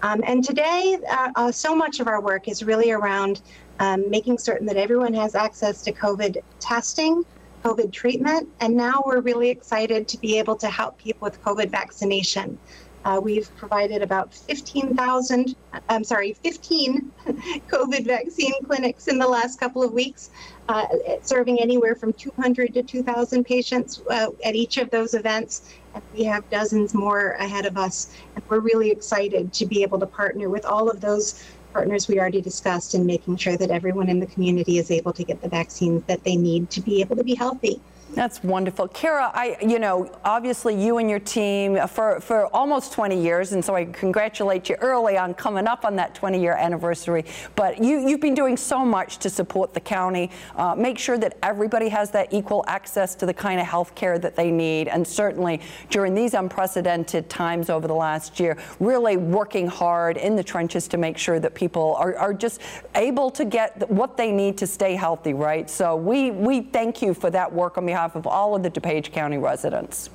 Um, 0.02 0.24
and 0.26 0.44
today, 0.44 0.98
uh, 1.10 1.32
uh, 1.36 1.52
so 1.52 1.76
much 1.76 2.00
of 2.00 2.08
our 2.08 2.22
work 2.22 2.48
is 2.48 2.64
really 2.64 2.92
around 2.92 3.42
um, 3.80 4.10
making 4.10 4.38
certain 4.38 4.66
that 4.68 4.78
everyone 4.78 5.14
has 5.14 5.36
access 5.36 5.82
to 5.84 5.92
COVID 5.92 6.42
testing, 6.60 7.26
COVID 7.64 7.92
treatment, 7.92 8.48
and 8.60 8.76
now 8.76 9.04
we're 9.06 9.22
really 9.22 9.50
excited 9.50 10.08
to 10.08 10.18
be 10.18 10.38
able 10.38 10.56
to 10.58 10.70
help 10.70 10.98
people 10.98 11.26
with 11.26 11.42
COVID 11.44 11.70
vaccination. 11.70 12.58
Uh, 13.06 13.20
we've 13.22 13.56
provided 13.56 14.02
about 14.02 14.34
15,000, 14.34 15.56
I'm 15.90 16.04
sorry, 16.04 16.34
15 16.34 17.12
COVID 17.70 18.06
vaccine 18.06 18.54
clinics 18.66 19.08
in 19.08 19.20
the 19.20 19.28
last 19.28 19.60
couple 19.60 19.84
of 19.84 19.94
weeks, 19.94 20.32
uh, 20.68 20.86
serving 21.22 21.60
anywhere 21.62 21.96
from 21.96 22.14
200 22.14 22.74
to 22.74 22.84
2,000 22.84 23.44
patients 23.44 24.02
uh, 24.10 24.28
at 24.44 24.56
each 24.56 24.78
of 24.78 24.90
those 24.90 25.14
events 25.14 25.74
and 25.94 26.04
we 26.14 26.24
have 26.24 26.48
dozens 26.50 26.94
more 26.94 27.32
ahead 27.34 27.66
of 27.66 27.78
us. 27.78 28.14
And 28.36 28.44
we're 28.50 28.60
really 28.60 28.90
excited 28.90 29.54
to 29.54 29.66
be 29.66 29.84
able 29.84 30.00
to 30.00 30.08
partner 30.08 30.50
with 30.50 30.66
all 30.66 30.90
of 30.90 31.02
those 31.02 31.44
partners 31.72 32.08
we 32.08 32.20
already 32.20 32.42
discussed 32.42 32.96
in 32.96 33.06
making 33.06 33.36
sure 33.38 33.58
that 33.58 33.70
everyone 33.70 34.10
in 34.10 34.20
the 34.20 34.26
community 34.28 34.78
is 34.78 34.92
able 34.92 35.14
to 35.14 35.24
get 35.24 35.42
the 35.42 35.50
vaccines 35.50 36.04
that 36.08 36.24
they 36.24 36.36
need 36.36 36.70
to 36.72 36.82
be 36.82 37.02
able 37.02 37.16
to 37.16 37.24
be 37.24 37.36
healthy. 37.36 37.82
That's 38.16 38.42
wonderful. 38.46 38.88
Kara, 38.88 39.30
I, 39.34 39.58
you 39.62 39.78
know, 39.78 40.10
obviously 40.24 40.74
you 40.82 41.00
and 41.00 41.10
your 41.10 41.20
team 41.20 41.86
for, 41.90 42.22
for 42.22 42.46
almost 42.56 42.94
20 42.94 43.22
years, 43.22 43.52
and 43.52 43.64
so 43.64 43.76
I 43.76 43.84
congratulate 43.84 44.70
you 44.70 44.76
early 44.76 45.18
on 45.18 45.34
coming 45.34 45.68
up 45.68 45.84
on 45.84 45.98
that 45.98 46.16
20 46.16 46.40
year 46.42 46.54
anniversary. 46.54 47.26
But 47.56 47.84
you, 47.84 48.08
you've 48.08 48.22
been 48.22 48.34
doing 48.34 48.56
so 48.56 48.86
much 48.86 49.18
to 49.18 49.30
support 49.30 49.74
the 49.74 49.82
county, 49.82 50.32
uh, 50.56 50.76
make 50.76 50.98
sure 50.98 51.18
that 51.18 51.38
everybody 51.44 51.90
has 51.90 52.10
that 52.12 52.34
equal 52.34 52.64
access 52.68 53.16
to 53.16 53.26
the 53.26 53.34
kind 53.34 53.60
of 53.60 53.68
health 53.68 53.94
care 53.96 54.18
that 54.18 54.38
they 54.38 54.50
need. 54.50 54.88
And 54.88 55.06
certainly 55.06 55.60
during 55.90 56.16
these 56.16 56.36
unprecedented 56.36 57.30
times 57.30 57.70
over 57.70 57.86
the 57.86 57.96
last 57.96 58.40
year, 58.40 58.58
really 58.80 59.18
working 59.18 59.68
hard 59.68 60.16
in 60.16 60.38
the 60.38 60.44
trenches 60.44 60.88
to 60.88 60.98
make 60.98 61.18
sure 61.18 61.42
that 61.42 61.54
people 61.54 61.96
are, 61.96 62.16
are 62.16 62.34
just 62.34 62.62
able 62.96 63.30
to 63.32 63.44
get 63.44 63.92
what 63.92 64.16
they 64.16 64.32
need 64.32 64.58
to 64.60 64.68
stay 64.68 64.96
healthy, 64.96 65.34
right? 65.34 65.70
So 65.70 65.98
we, 65.98 66.32
we 66.32 66.62
thank 66.62 67.02
you 67.02 67.14
for 67.14 67.30
that 67.32 67.52
work 67.52 67.78
on 67.78 67.86
behalf 67.86 68.05
behalf 68.06 68.16
of 68.16 68.28
all 68.28 68.56
of 68.56 68.64
the 68.64 68.70
DuPage 68.70 69.12
County 69.12 69.38
residents. 69.38 70.10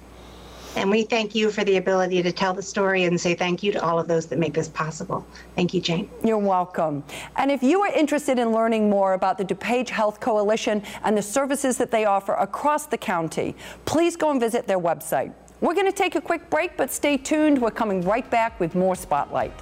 And 0.77 0.89
we 0.89 1.03
thank 1.03 1.35
you 1.35 1.51
for 1.51 1.65
the 1.65 1.79
ability 1.79 2.23
to 2.23 2.31
tell 2.31 2.55
the 2.55 2.63
story 2.63 3.03
and 3.03 3.21
say 3.21 3.35
thank 3.35 3.65
you 3.65 3.73
to 3.73 3.83
all 3.83 3.99
of 3.99 4.07
those 4.07 4.27
that 4.27 4.39
make 4.39 4.55
this 4.55 4.69
possible. 4.69 5.27
Thank 5.57 5.75
you, 5.75 5.81
Jane. 5.81 6.09
You're 6.23 6.39
welcome. 6.39 7.03
And 7.35 7.51
if 7.51 7.61
you 7.61 7.83
are 7.83 7.93
interested 7.93 8.39
in 8.39 8.53
learning 8.53 8.89
more 8.89 9.15
about 9.15 9.37
the 9.37 9.45
DuPage 9.45 9.89
Health 9.89 10.21
Coalition 10.21 10.85
and 11.03 11.19
the 11.19 11.23
services 11.23 11.77
that 11.79 11.91
they 11.91 12.05
offer 12.05 12.35
across 12.35 12.87
the 12.87 12.99
county, 12.99 13.57
please 13.85 14.15
go 14.15 14.31
and 14.31 14.39
visit 14.39 14.69
their 14.69 14.79
website. 14.79 15.33
We're 15.61 15.75
going 15.75 15.91
to 15.91 15.99
take 16.05 16.15
a 16.15 16.21
quick 16.21 16.49
break, 16.51 16.77
but 16.77 16.93
stay 16.93 17.17
tuned. 17.17 17.61
We're 17.61 17.73
coming 17.73 18.03
right 18.03 18.31
back 18.31 18.61
with 18.61 18.77
more 18.77 18.95
Spotlight. 18.95 19.53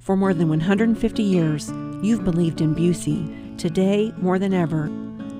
For 0.00 0.16
more 0.16 0.32
than 0.32 0.48
150 0.48 1.22
years, 1.22 1.70
you've 2.02 2.24
believed 2.24 2.62
in 2.62 2.74
Busey. 2.74 3.58
Today, 3.58 4.14
more 4.16 4.38
than 4.38 4.54
ever, 4.54 4.88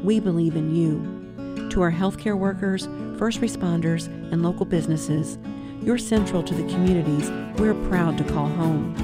we 0.04 0.20
believe 0.20 0.54
in 0.54 0.74
you. 0.74 1.68
To 1.70 1.80
our 1.80 1.90
healthcare 1.90 2.38
workers, 2.38 2.86
first 3.18 3.40
responders, 3.40 4.08
and 4.30 4.42
local 4.42 4.66
businesses, 4.66 5.38
you're 5.80 5.96
central 5.96 6.42
to 6.42 6.54
the 6.54 6.70
communities 6.74 7.30
we're 7.58 7.72
proud 7.88 8.18
to 8.18 8.24
call 8.24 8.48
home. 8.48 8.94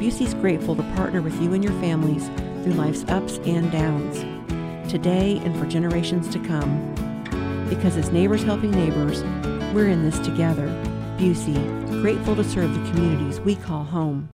Busey's 0.00 0.34
grateful 0.34 0.76
to 0.76 0.82
partner 0.94 1.20
with 1.22 1.34
you 1.42 1.52
and 1.52 1.64
your 1.64 1.78
families 1.80 2.28
through 2.62 2.74
life's 2.74 3.04
ups 3.08 3.38
and 3.38 3.72
downs, 3.72 4.20
today 4.88 5.38
and 5.44 5.58
for 5.58 5.66
generations 5.66 6.28
to 6.28 6.38
come. 6.38 6.94
Because 7.68 7.96
as 7.96 8.12
neighbors 8.12 8.44
helping 8.44 8.70
neighbors, 8.70 9.24
we're 9.74 9.88
in 9.88 10.08
this 10.08 10.20
together. 10.20 10.68
Busey, 11.18 12.00
grateful 12.00 12.36
to 12.36 12.44
serve 12.44 12.72
the 12.72 12.90
communities 12.92 13.40
we 13.40 13.56
call 13.56 13.82
home. 13.82 14.30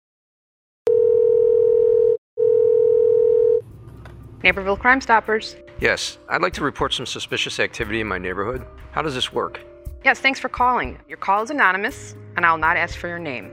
Naperville 4.44 4.78
Crime 4.78 5.02
Stoppers. 5.02 5.56
Yes, 5.80 6.20
I'd 6.30 6.42
like 6.42 6.54
to 6.54 6.64
report 6.64 6.94
some 6.94 7.06
suspicious 7.06 7.60
activity 7.60 8.02
in 8.02 8.08
my 8.08 8.20
neighborhood. 8.20 8.66
How 8.92 9.02
does 9.02 9.16
this 9.16 9.34
work? 9.34 9.60
Yes, 10.04 10.20
thanks 10.20 10.40
for 10.40 10.48
calling. 10.48 11.00
Your 11.08 11.18
call 11.18 11.44
is 11.44 11.50
anonymous, 11.50 12.16
and 12.36 12.46
I'll 12.46 12.58
not 12.58 12.78
ask 12.78 12.98
for 12.98 13.08
your 13.08 13.20
name. 13.20 13.52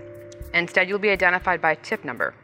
Instead, 0.53 0.89
you'll 0.89 0.99
be 0.99 1.11
identified 1.11 1.61
by 1.61 1.73
a 1.73 1.77
tip 1.77 2.05
number. 2.05 2.35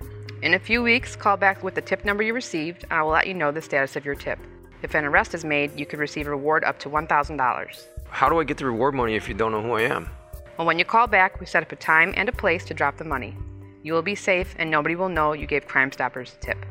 In 0.43 0.55
a 0.55 0.59
few 0.59 0.83
weeks, 0.83 1.17
call 1.17 1.37
back 1.37 1.63
with 1.63 1.75
the 1.75 1.83
tip 1.83 2.05
number 2.05 2.23
you 2.23 2.33
received, 2.33 2.85
and 2.85 2.95
I 2.95 3.03
will 3.03 3.11
let 3.11 3.27
you 3.27 3.35
know 3.35 3.53
the 3.53 3.61
status 3.61 3.95
of 3.95 4.07
your 4.07 4.15
tip. 4.15 4.39
If 4.83 4.95
an 4.95 5.05
arrest 5.05 5.35
is 5.35 5.45
made, 5.45 5.79
you 5.79 5.85
could 5.85 5.99
receive 5.99 6.27
a 6.27 6.31
reward 6.31 6.65
up 6.65 6.79
to 6.81 6.89
$1,000. 6.89 7.87
How 8.09 8.29
do 8.31 8.41
I 8.41 8.45
get 8.45 8.57
the 8.57 8.65
reward 8.65 8.95
money 8.95 9.17
if 9.17 9.29
you 9.29 9.35
don't 9.35 9.53
know 9.53 9.63
who 9.63 9.73
I 9.73 9.83
am? 9.83 10.09
Well, 10.57 10.67
when 10.67 10.79
you 10.79 10.87
call 10.87 11.07
back, 11.07 11.41
we 11.41 11.47
set 11.47 11.63
up 11.63 11.73
a 11.73 11.77
time 11.77 12.15
and 12.17 12.29
a 12.29 12.33
place 12.33 12.65
to 12.67 12.75
drop 12.75 12.97
the 12.97 13.05
money. 13.05 13.37
You 13.83 13.93
will 13.93 14.03
be 14.03 14.15
safe 14.15 14.55
and 14.59 14.71
nobody 14.71 14.95
will 14.95 15.09
know 15.09 15.35
you 15.35 15.47
gave 15.47 15.69
Crime 15.69 15.93
Stoppers 15.93 16.35
a 16.35 16.45
tip. 16.45 16.67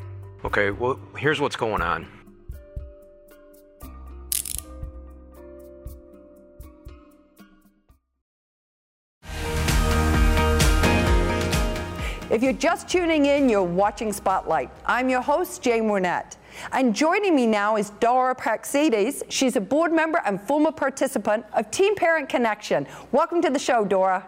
Okay, 0.45 0.71
well, 0.71 0.97
here's 1.17 1.41
what's 1.41 1.57
going 1.57 1.81
on. 1.81 2.07
If 12.31 12.41
you're 12.41 12.53
just 12.53 12.87
tuning 12.87 13.25
in, 13.25 13.49
you're 13.49 13.63
watching 13.63 14.13
Spotlight. 14.13 14.69
I'm 14.85 15.09
your 15.09 15.19
host, 15.19 15.61
Jane 15.61 15.89
Wernette. 15.89 16.37
And 16.71 16.95
joining 16.95 17.35
me 17.35 17.45
now 17.45 17.75
is 17.75 17.89
Dora 17.99 18.33
Praxides. 18.33 19.23
She's 19.27 19.57
a 19.57 19.61
board 19.61 19.91
member 19.91 20.21
and 20.25 20.39
former 20.39 20.71
participant 20.71 21.43
of 21.51 21.69
Teen 21.69 21.95
Parent 21.95 22.29
Connection. 22.29 22.87
Welcome 23.11 23.41
to 23.41 23.49
the 23.49 23.59
show, 23.59 23.83
Dora. 23.83 24.25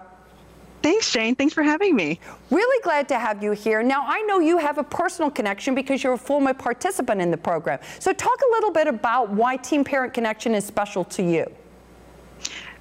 Thanks, 0.82 1.12
Jane. 1.12 1.36
Thanks 1.36 1.54
for 1.54 1.62
having 1.62 1.96
me. 1.96 2.20
Really 2.50 2.82
glad 2.84 3.08
to 3.10 3.20
have 3.20 3.44
you 3.44 3.52
here. 3.52 3.84
Now, 3.84 4.04
I 4.08 4.22
know 4.24 4.40
you 4.40 4.58
have 4.58 4.80
a 4.80 4.84
personal 4.84 5.30
connection 5.30 5.76
because 5.76 6.04
you're 6.04 6.14
a 6.14 6.18
former 6.18 6.54
participant 6.54 7.22
in 7.22 7.30
the 7.30 7.38
program. 7.38 7.80
So, 8.00 8.12
talk 8.14 8.40
a 8.42 8.52
little 8.52 8.72
bit 8.72 8.88
about 8.88 9.30
why 9.30 9.58
Teen 9.58 9.84
Parent 9.84 10.14
Connection 10.14 10.56
is 10.56 10.66
special 10.66 11.04
to 11.06 11.24
you. 11.24 11.46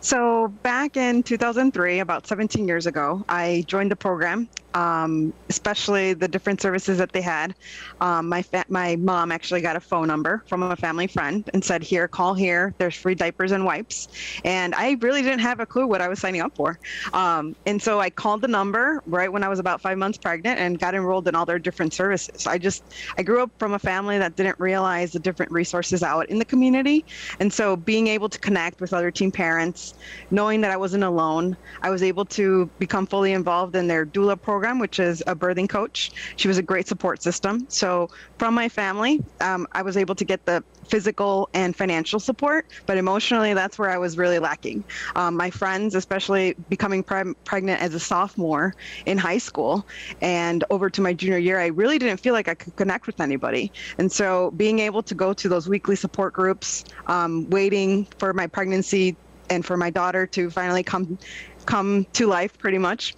So, 0.01 0.49
back 0.63 0.97
in 0.97 1.23
2003, 1.23 1.99
about 1.99 2.27
17 2.27 2.67
years 2.67 2.87
ago, 2.87 3.23
I 3.29 3.65
joined 3.67 3.91
the 3.91 3.97
program 3.97 4.49
um, 4.75 5.33
especially 5.49 6.15
the 6.15 6.29
different 6.29 6.61
services 6.61 6.99
that 6.99 7.13
they 7.13 7.21
had. 7.21 7.55
Um, 8.01 8.29
my 8.29 8.43
fa- 8.43 8.65
my 8.69 8.97
mom 8.97 9.33
actually 9.33 9.61
got 9.61 9.77
a 9.77 9.81
phone 9.81 10.07
number 10.07 10.43
from 10.49 10.63
a 10.63 10.77
family 10.77 11.07
friend 11.07 11.49
and 11.53 11.65
said, 11.65 11.83
"Here, 11.83 12.09
call 12.09 12.35
here. 12.35 12.75
There's 12.79 12.95
free 12.95 13.15
diapers 13.15 13.53
and 13.53 13.65
wipes." 13.65 14.09
And 14.45 14.75
I 14.75 14.97
really 15.01 15.23
didn't 15.23 15.41
have 15.41 15.61
a 15.61 15.67
clue 15.67 15.87
what 15.87 16.01
I 16.01 16.09
was 16.09 16.21
signing 16.21 16.41
up 16.41 16.53
for. 16.57 16.79
Um, 17.13 17.55
and 17.67 17.83
so 17.83 18.01
I 18.01 18.11
called 18.11 18.43
the 18.43 18.49
number 18.49 19.01
right 19.07 19.33
when 19.33 19.43
I 19.43 19.49
was 19.49 19.59
about 19.59 19.81
five 19.81 19.99
months 19.99 20.19
pregnant 20.19 20.59
and 20.61 20.79
got 20.79 20.95
enrolled 20.95 21.27
in 21.29 21.35
all 21.35 21.47
their 21.47 21.59
different 21.59 21.93
services. 21.93 22.47
I 22.47 22.59
just 22.59 22.85
I 23.19 23.23
grew 23.23 23.43
up 23.43 23.51
from 23.59 23.75
a 23.75 23.79
family 23.79 24.19
that 24.19 24.37
didn't 24.37 24.57
realize 24.59 25.11
the 25.11 25.21
different 25.21 25.53
resources 25.53 26.03
out 26.03 26.29
in 26.31 26.39
the 26.39 26.45
community, 26.45 27.05
and 27.41 27.53
so 27.53 27.77
being 27.77 28.07
able 28.07 28.29
to 28.29 28.39
connect 28.39 28.81
with 28.81 28.93
other 28.93 29.11
teen 29.11 29.33
parents, 29.33 29.95
knowing 30.31 30.61
that 30.61 30.71
I 30.71 30.77
wasn't 30.77 31.05
alone, 31.05 31.57
I 31.83 31.91
was 31.91 32.03
able 32.03 32.25
to 32.27 32.71
become 32.79 33.07
fully 33.07 33.33
involved 33.33 33.75
in 33.75 33.89
their 33.89 34.07
doula 34.07 34.41
program 34.41 34.60
program, 34.61 34.79
which 34.79 34.99
is 34.99 35.23
a 35.27 35.35
birthing 35.35 35.67
coach. 35.67 36.13
She 36.37 36.47
was 36.47 36.59
a 36.59 36.63
great 36.63 36.87
support 36.87 37.23
system. 37.23 37.65
So 37.71 38.11
from 38.37 38.53
my 38.53 38.69
family, 38.69 39.23
um, 39.41 39.67
I 39.73 39.81
was 39.81 39.97
able 39.97 40.15
to 40.17 40.25
get 40.25 40.45
the 40.45 40.63
physical 40.87 41.49
and 41.55 41.75
financial 41.75 42.21
support, 42.21 42.67
but 42.85 42.99
emotionally, 42.99 43.55
that's 43.55 43.79
where 43.79 43.89
I 43.89 43.97
was 43.97 44.19
really 44.19 44.39
lacking. 44.39 44.85
Um, 45.17 45.35
my 45.35 45.49
friends, 45.49 45.95
especially 45.95 46.57
becoming 46.69 47.03
pre- 47.03 47.33
pregnant 47.47 47.81
as 47.81 47.95
a 47.95 48.01
sophomore 48.01 48.75
in 49.07 49.17
high 49.17 49.39
school 49.39 49.87
and 50.21 50.63
over 50.69 50.91
to 50.91 51.01
my 51.01 51.15
junior 51.15 51.39
year, 51.39 51.59
I 51.59 51.69
really 51.69 51.99
didn't 51.99 52.21
feel 52.21 52.35
like 52.35 52.49
I 52.49 52.55
could 52.55 52.77
connect 52.77 53.07
with 53.07 53.19
anybody. 53.19 53.73
And 53.97 54.13
so 54.13 54.51
being 54.59 54.81
able 54.81 55.03
to 55.05 55.15
go 55.15 55.33
to 55.33 55.49
those 55.49 55.71
weekly 55.71 55.97
support 55.97 56.35
groups, 56.35 56.85
um, 57.07 57.49
waiting 57.49 58.07
for 58.19 58.35
my 58.35 58.47
pregnancy 58.47 59.17
and 59.49 59.65
for 59.65 59.79
my 59.79 59.89
daughter 59.89 60.27
to 60.27 60.51
finally 60.51 60.83
come 60.83 61.19
come 61.67 62.07
to 62.13 62.27
life 62.27 62.59
pretty 62.59 62.79
much 62.79 63.15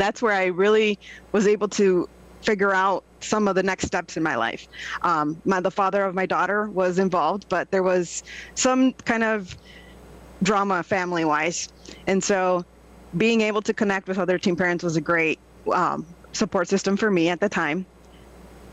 that's 0.00 0.22
where 0.22 0.32
I 0.32 0.46
really 0.46 0.98
was 1.32 1.46
able 1.46 1.68
to 1.68 2.08
figure 2.42 2.72
out 2.72 3.04
some 3.20 3.48
of 3.48 3.54
the 3.54 3.62
next 3.62 3.86
steps 3.86 4.16
in 4.16 4.22
my 4.22 4.36
life. 4.36 4.68
Um, 5.02 5.40
my, 5.44 5.60
the 5.60 5.70
father 5.70 6.04
of 6.04 6.14
my 6.14 6.26
daughter 6.26 6.68
was 6.68 6.98
involved, 6.98 7.48
but 7.48 7.70
there 7.70 7.82
was 7.82 8.22
some 8.54 8.92
kind 8.92 9.24
of 9.24 9.56
drama 10.42 10.82
family 10.82 11.24
wise. 11.24 11.68
And 12.06 12.22
so 12.22 12.64
being 13.16 13.40
able 13.40 13.62
to 13.62 13.74
connect 13.74 14.08
with 14.08 14.18
other 14.18 14.38
teen 14.38 14.56
parents 14.56 14.84
was 14.84 14.96
a 14.96 15.00
great 15.00 15.38
um, 15.72 16.06
support 16.32 16.68
system 16.68 16.96
for 16.96 17.10
me 17.10 17.28
at 17.28 17.40
the 17.40 17.48
time. 17.48 17.86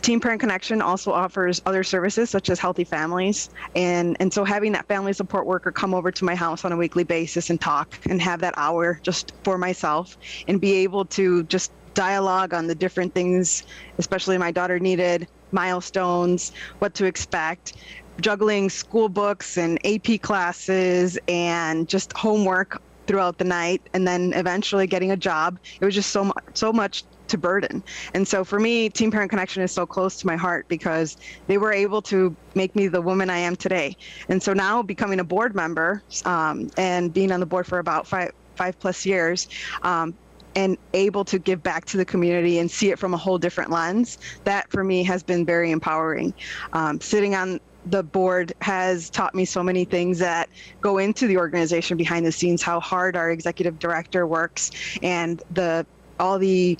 Teen 0.03 0.19
Parent 0.19 0.41
Connection 0.41 0.81
also 0.81 1.13
offers 1.13 1.61
other 1.65 1.81
services 1.81 2.29
such 2.29 2.49
as 2.49 2.59
Healthy 2.59 2.83
Families. 2.83 3.49
And, 3.73 4.17
and 4.19 4.33
so 4.33 4.43
having 4.43 4.73
that 4.73 4.85
family 4.85 5.13
support 5.13 5.45
worker 5.45 5.71
come 5.71 5.93
over 5.93 6.11
to 6.11 6.25
my 6.25 6.35
house 6.35 6.65
on 6.65 6.73
a 6.73 6.77
weekly 6.77 7.05
basis 7.05 7.49
and 7.49 7.59
talk 7.59 7.97
and 8.09 8.21
have 8.21 8.41
that 8.41 8.53
hour 8.57 8.99
just 9.01 9.31
for 9.45 9.57
myself 9.57 10.17
and 10.49 10.59
be 10.59 10.73
able 10.73 11.05
to 11.05 11.43
just 11.43 11.71
dialogue 11.93 12.53
on 12.53 12.67
the 12.67 12.75
different 12.75 13.13
things, 13.13 13.63
especially 13.97 14.37
my 14.37 14.51
daughter 14.51 14.77
needed, 14.77 15.25
milestones, 15.53 16.51
what 16.79 16.93
to 16.95 17.05
expect, 17.05 17.77
juggling 18.19 18.69
school 18.69 19.07
books 19.07 19.57
and 19.57 19.79
AP 19.85 20.21
classes 20.21 21.17
and 21.29 21.87
just 21.87 22.11
homework 22.11 22.81
throughout 23.07 23.37
the 23.37 23.43
night 23.45 23.81
and 23.93 24.05
then 24.07 24.33
eventually 24.33 24.85
getting 24.85 25.11
a 25.11 25.17
job. 25.17 25.57
It 25.79 25.85
was 25.85 25.95
just 25.95 26.11
so 26.11 26.33
so 26.53 26.73
much 26.73 27.03
to 27.27 27.37
burden. 27.37 27.83
And 28.13 28.27
so 28.27 28.43
for 28.43 28.59
me, 28.59 28.89
Teen 28.89 29.11
Parent 29.11 29.29
Connection 29.29 29.63
is 29.63 29.71
so 29.71 29.85
close 29.85 30.17
to 30.17 30.27
my 30.27 30.35
heart 30.35 30.67
because 30.67 31.17
they 31.47 31.57
were 31.57 31.73
able 31.73 32.01
to 32.03 32.35
make 32.55 32.75
me 32.75 32.87
the 32.87 33.01
woman 33.01 33.29
I 33.29 33.37
am 33.37 33.55
today. 33.55 33.95
And 34.29 34.41
so 34.41 34.53
now 34.53 34.81
becoming 34.81 35.19
a 35.19 35.23
board 35.23 35.55
member 35.55 36.03
um, 36.25 36.69
and 36.77 37.13
being 37.13 37.31
on 37.31 37.39
the 37.39 37.45
board 37.45 37.67
for 37.67 37.79
about 37.79 38.07
five 38.07 38.31
five 38.55 38.79
plus 38.79 39.05
years. 39.05 39.47
Um, 39.81 40.13
and 40.55 40.77
able 40.93 41.25
to 41.25 41.39
give 41.39 41.63
back 41.63 41.83
to 41.85 41.97
the 41.97 42.05
community 42.05 42.59
and 42.59 42.69
see 42.69 42.91
it 42.91 42.99
from 42.99 43.15
a 43.15 43.17
whole 43.17 43.39
different 43.39 43.71
lens, 43.71 44.19
that 44.43 44.69
for 44.69 44.83
me 44.83 45.03
has 45.03 45.23
been 45.23 45.43
very 45.43 45.71
empowering. 45.71 46.31
Um, 46.73 47.01
sitting 47.01 47.33
on 47.33 47.59
the 47.87 48.03
board 48.03 48.53
has 48.61 49.09
taught 49.09 49.35
me 49.35 49.45
so 49.45 49.63
many 49.63 49.85
things 49.85 50.19
that 50.19 50.49
go 50.81 50.97
into 50.97 51.27
the 51.27 51.37
organization 51.37 51.97
behind 51.97 52.25
the 52.25 52.31
scenes, 52.31 52.61
how 52.61 52.79
hard 52.79 53.15
our 53.15 53.31
executive 53.31 53.79
director 53.79 54.27
works, 54.27 54.71
and 55.01 55.41
the 55.51 55.85
all 56.19 56.37
the 56.37 56.77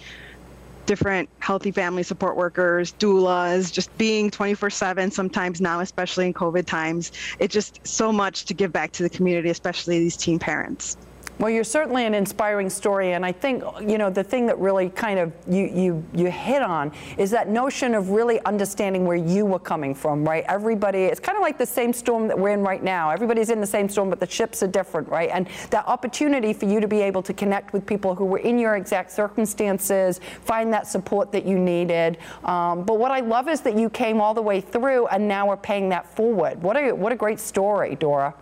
different 0.86 1.30
healthy 1.40 1.72
family 1.72 2.04
support 2.04 2.36
workers, 2.36 2.94
doulas, 2.94 3.72
just 3.72 3.96
being 3.98 4.30
24 4.30 4.70
7 4.70 5.12
sometimes 5.12 5.62
now, 5.62 5.80
especially 5.80 6.26
in 6.26 6.34
COVID 6.34 6.66
times. 6.66 7.12
It's 7.40 7.54
just 7.54 7.86
so 7.88 8.12
much 8.12 8.46
to 8.46 8.54
give 8.54 8.72
back 8.72 8.92
to 8.94 9.04
the 9.04 9.10
community, 9.10 9.50
especially 9.50 10.00
these 10.00 10.18
teen 10.18 10.40
parents. 10.40 10.98
Well, 11.40 11.50
you're 11.50 11.64
certainly 11.64 12.06
an 12.06 12.14
inspiring 12.14 12.70
story, 12.70 13.14
and 13.14 13.26
I 13.26 13.32
think 13.32 13.64
you 13.82 13.98
know 13.98 14.12
the 14.12 14.24
thing 14.24 14.46
that 14.46 14.60
really 14.60 14.90
kind 14.90 15.18
of 15.18 15.34
you 15.48 15.66
you 15.66 16.06
you 16.14 16.30
hit 16.30 16.62
on 16.62 16.92
is 17.18 17.32
that 17.32 17.50
notion 17.50 17.96
of 17.96 18.12
really 18.12 18.40
understanding 18.46 19.06
where 19.06 19.18
you 19.18 19.46
were 19.46 19.60
coming 19.60 19.96
from, 19.96 20.24
right? 20.24 20.46
Everybody, 20.48 21.00
it's 21.00 21.20
kind 21.20 21.36
of 21.36 21.42
like 21.42 21.58
the 21.58 21.66
same 21.66 21.92
storm 21.92 22.28
that 22.28 22.38
we're 22.38 22.52
in 22.52 22.62
right 22.62 22.84
now. 22.84 23.10
Everybody's 23.10 23.50
in 23.50 23.60
the 23.60 23.68
same 23.68 23.90
storm, 23.90 24.12
but 24.12 24.20
the 24.20 24.30
ships 24.30 24.62
are 24.62 24.68
different, 24.68 25.10
right? 25.10 25.30
And 25.34 25.48
that 25.72 25.88
opportunity 25.88 26.54
for 26.54 26.66
you 26.66 26.80
to 26.80 26.88
be 26.88 27.02
able 27.02 27.24
to 27.24 27.34
connect 27.34 27.74
with 27.74 27.86
people 27.86 28.14
who 28.14 28.26
were 28.26 28.38
in 28.38 28.60
your 28.60 28.76
exact 28.76 29.12
circumstances, 29.12 30.20
find 30.46 30.72
that 30.72 30.86
support 30.86 31.32
that 31.32 31.46
you 31.46 31.58
needed. 31.58 32.20
Um, 32.44 32.84
but 32.84 33.00
what 33.00 33.12
I 33.12 33.22
love 33.22 33.50
is 33.50 33.60
that 33.62 33.76
you 33.76 33.90
came 33.90 34.22
all 34.22 34.36
the 34.36 34.42
way 34.42 34.62
through, 34.62 35.08
and 35.08 35.28
now 35.28 35.48
we're 35.48 35.58
paying 35.58 35.90
that 35.90 36.16
forward. 36.16 36.62
What 36.62 36.78
a 36.78 36.92
what 36.92 37.12
a 37.12 37.16
great 37.16 37.40
story, 37.40 37.96
Dora. 37.96 38.36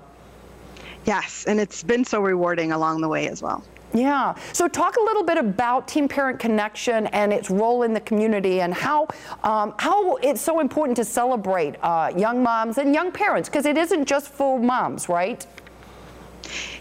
Yes, 1.06 1.46
and 1.48 1.60
it's 1.60 1.84
been 1.84 2.06
so 2.06 2.22
rewarding 2.22 2.72
along 2.72 3.02
the 3.02 3.10
way 3.10 3.28
as 3.28 3.42
well. 3.42 3.64
Yeah. 3.94 4.36
So 4.54 4.68
talk 4.68 4.96
a 4.96 5.02
little 5.02 5.24
bit 5.24 5.38
about 5.38 5.88
Teen 5.88 6.08
Parent 6.08 6.40
Connection 6.40 7.08
and 7.08 7.34
its 7.34 7.50
role 7.50 7.84
in 7.84 7.94
the 7.94 8.00
community 8.00 8.62
and 8.62 8.74
how 8.74 9.08
um, 9.44 9.74
how 9.80 10.16
it's 10.18 10.42
so 10.42 10.60
important 10.60 10.96
to 10.98 11.06
celebrate 11.06 11.76
uh, 11.84 12.12
young 12.16 12.42
moms 12.42 12.78
and 12.78 12.94
young 12.94 13.12
parents 13.12 13.50
because 13.50 13.66
it 13.66 13.78
isn't 13.78 14.06
just 14.06 14.30
for 14.30 14.60
moms, 14.60 15.10
right? 15.10 15.46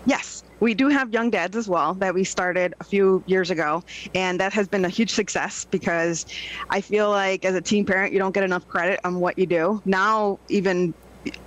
Yes. 0.07 0.45
We 0.61 0.75
do 0.75 0.89
have 0.89 1.11
young 1.11 1.31
dads 1.31 1.57
as 1.57 1.69
well 1.69 1.95
that 1.95 2.13
we 2.13 2.23
started 2.23 2.75
a 2.81 2.85
few 2.85 3.25
years 3.27 3.51
ago, 3.51 3.83
and 4.15 4.39
that 4.41 4.53
has 4.53 4.69
been 4.69 4.85
a 4.85 4.91
huge 4.91 5.11
success 5.11 5.65
because 5.65 6.27
I 6.69 6.83
feel 6.83 7.09
like 7.09 7.47
as 7.47 7.55
a 7.55 7.63
teen 7.63 7.87
parent, 7.87 8.13
you 8.13 8.19
don't 8.19 8.33
get 8.33 8.45
enough 8.45 8.69
credit 8.69 9.01
on 9.03 9.21
what 9.21 9.39
you 9.39 9.47
do. 9.47 9.81
Now, 9.87 10.39
even 10.51 10.93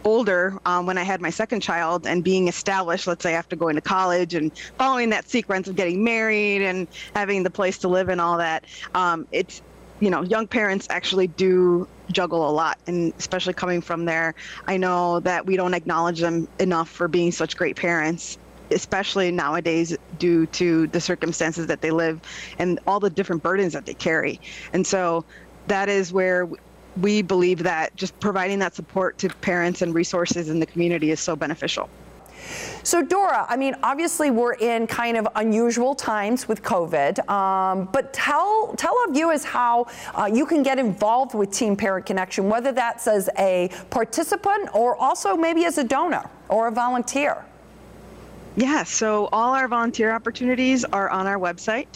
older 0.04 0.58
um, 0.66 0.86
when 0.86 0.98
I 0.98 1.04
had 1.04 1.22
my 1.22 1.30
second 1.30 1.62
child 1.62 2.06
and 2.06 2.24
being 2.24 2.48
established, 2.48 3.08
let's 3.08 3.24
say 3.24 3.34
after 3.34 3.56
going 3.56 3.76
to 3.76 3.82
college 3.82 4.34
and 4.34 4.56
following 4.78 5.10
that 5.10 5.30
sequence 5.30 5.68
of 5.68 5.76
getting 5.76 6.04
married 6.04 6.62
and 6.62 6.88
having 7.16 7.44
the 7.44 7.50
place 7.50 7.78
to 7.80 7.88
live 7.88 8.10
and 8.10 8.22
all 8.22 8.38
that, 8.38 8.66
um, 8.94 9.28
it's 9.32 9.62
you 10.00 10.10
know 10.10 10.24
young 10.24 10.48
parents 10.48 10.88
actually 10.90 11.28
do 11.28 11.88
juggle 12.12 12.50
a 12.50 12.52
lot 12.52 12.78
and 12.88 13.14
especially 13.20 13.54
coming 13.54 13.80
from 13.80 14.06
there 14.06 14.34
i 14.68 14.76
know 14.76 15.20
that 15.20 15.46
we 15.46 15.56
don't 15.56 15.76
acknowledge 15.76 16.20
them 16.20 16.48
enough 16.60 16.90
for 16.90 17.08
being 17.08 17.32
such 17.32 17.56
great 17.56 17.76
parents 17.76 18.38
especially 18.72 19.32
nowadays 19.32 19.96
due 20.20 20.46
to 20.48 20.88
the 20.88 21.00
circumstances 21.00 21.68
that 21.68 21.82
they 21.82 21.92
live 21.92 22.20
and 22.60 22.80
all 22.88 23.00
the 23.00 23.10
different 23.10 23.44
burdens 23.44 23.74
that 23.74 23.86
they 23.86 23.94
carry. 23.94 24.40
And 24.74 24.86
so 24.86 25.26
that 25.68 25.90
is 25.90 26.12
where 26.12 26.48
we 27.02 27.22
believe 27.22 27.64
that 27.64 27.96
just 27.96 28.20
providing 28.20 28.60
that 28.60 28.76
support 28.76 29.18
to 29.20 29.30
parents 29.30 29.82
and 29.82 29.94
resources 29.94 30.50
in 30.50 30.60
the 30.60 30.66
community 30.66 31.12
is 31.12 31.20
so 31.20 31.36
beneficial. 31.36 31.90
So, 32.84 33.02
Dora, 33.02 33.46
I 33.48 33.56
mean, 33.56 33.76
obviously 33.84 34.30
we're 34.30 34.56
in 34.56 34.86
kind 34.88 35.16
of 35.16 35.28
unusual 35.36 35.96
times 35.96 36.48
with 36.48 36.62
COVID, 36.62 37.28
um, 37.30 37.88
but 37.94 38.14
tell 38.14 38.74
tell 38.78 38.98
our 39.00 39.14
viewers 39.14 39.44
how 39.46 39.88
uh, 40.14 40.30
you 40.32 40.46
can 40.46 40.64
get 40.64 40.78
involved 40.78 41.34
with 41.34 41.52
Teen 41.52 41.78
Parent 41.78 42.06
Connection, 42.06 42.50
whether 42.50 42.74
that's 42.74 43.08
as 43.08 43.30
a 43.40 43.70
participant 43.90 44.70
or 44.74 44.98
also 44.98 45.36
maybe 45.38 45.64
as 45.66 45.78
a 45.78 45.84
donor 45.84 46.30
or 46.50 46.68
a 46.68 46.72
volunteer. 46.72 47.46
Yeah, 48.56 48.84
so 48.84 49.30
all 49.32 49.56
our 49.56 49.68
volunteer 49.68 50.12
opportunities 50.12 50.86
are 50.86 51.10
on 51.10 51.26
our 51.26 51.40
website. 51.40 51.88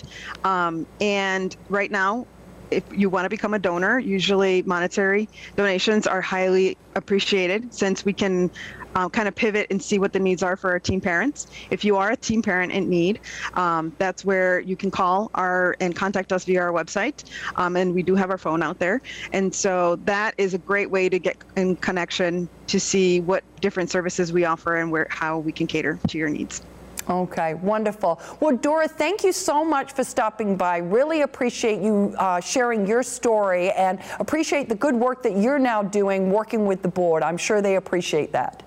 Um, 0.44 0.88
and 1.00 1.56
right 1.70 1.92
now, 1.92 2.26
if 2.72 2.84
you 2.92 3.10
want 3.10 3.26
to 3.26 3.30
become 3.30 3.54
a 3.54 3.60
donor, 3.60 4.00
usually 4.00 4.62
monetary 4.64 5.30
donations 5.56 6.08
are 6.08 6.22
highly 6.22 6.78
appreciated 6.96 7.74
since 7.74 8.04
we 8.04 8.14
can 8.14 8.52
um, 8.96 9.10
kind 9.12 9.28
of 9.28 9.36
pivot 9.36 9.68
and 9.70 9.82
see 9.82 10.00
what 10.00 10.12
the 10.12 10.20
needs 10.20 10.42
are 10.42 10.58
for 10.58 10.72
our 10.72 10.80
teen 10.80 11.00
parents. 11.00 11.48
If 11.70 11.86
you 11.86 11.98
are 11.98 12.12
a 12.12 12.18
teen 12.18 12.42
parent 12.42 12.72
in 12.72 12.90
need, 12.90 13.20
um, 13.54 13.96
that's 14.00 14.26
where 14.26 14.60
you 14.60 14.76
can 14.76 14.90
call 14.90 15.30
our 15.36 15.76
and 15.80 15.96
contact 15.96 16.32
us 16.32 16.46
via 16.46 16.62
our 16.62 16.72
website. 16.72 17.24
Um, 17.56 17.76
and 17.76 17.94
we 17.94 18.02
do 18.02 18.16
have 18.16 18.32
our 18.32 18.40
phone 18.40 18.64
out 18.64 18.80
there. 18.80 19.02
And 19.34 19.54
so 19.54 19.98
that 20.06 20.34
is 20.38 20.54
a 20.54 20.58
great 20.58 20.90
way 20.90 21.10
to 21.10 21.20
get 21.20 21.38
in 21.56 21.76
connection 21.76 22.50
to 22.68 22.80
see 22.80 23.22
what 23.22 23.44
different 23.62 23.92
services 23.92 24.34
we 24.34 24.46
offer 24.46 24.76
and 24.76 24.92
where 24.92 25.08
how 25.10 25.40
we 25.40 25.52
can 25.52 25.68
cater 25.68 26.00
to 26.08 26.18
your 26.18 26.30
needs. 26.30 26.62
Okay, 27.10 27.54
wonderful. 27.54 28.20
Well, 28.40 28.58
Dora, 28.58 28.88
thank 28.88 29.24
you 29.24 29.32
so 29.32 29.64
much 29.64 29.94
for 29.94 30.04
stopping 30.04 30.58
by. 30.58 30.78
Really 30.78 31.22
appreciate 31.22 31.82
you 31.82 32.14
uh, 32.18 32.42
sharing 32.42 32.86
your 32.86 33.02
story 33.02 33.72
and 33.72 34.00
appreciate 34.20 34.68
the 34.68 34.76
good 34.76 34.96
work 34.96 35.24
that 35.24 35.38
you're 35.38 35.60
now 35.60 35.82
doing 35.82 36.30
working 36.32 36.66
with 36.66 36.82
the 36.82 36.90
board. 36.90 37.24
I'm 37.24 37.38
sure 37.38 37.62
they 37.62 37.78
appreciate 37.78 38.34
that. 38.34 38.64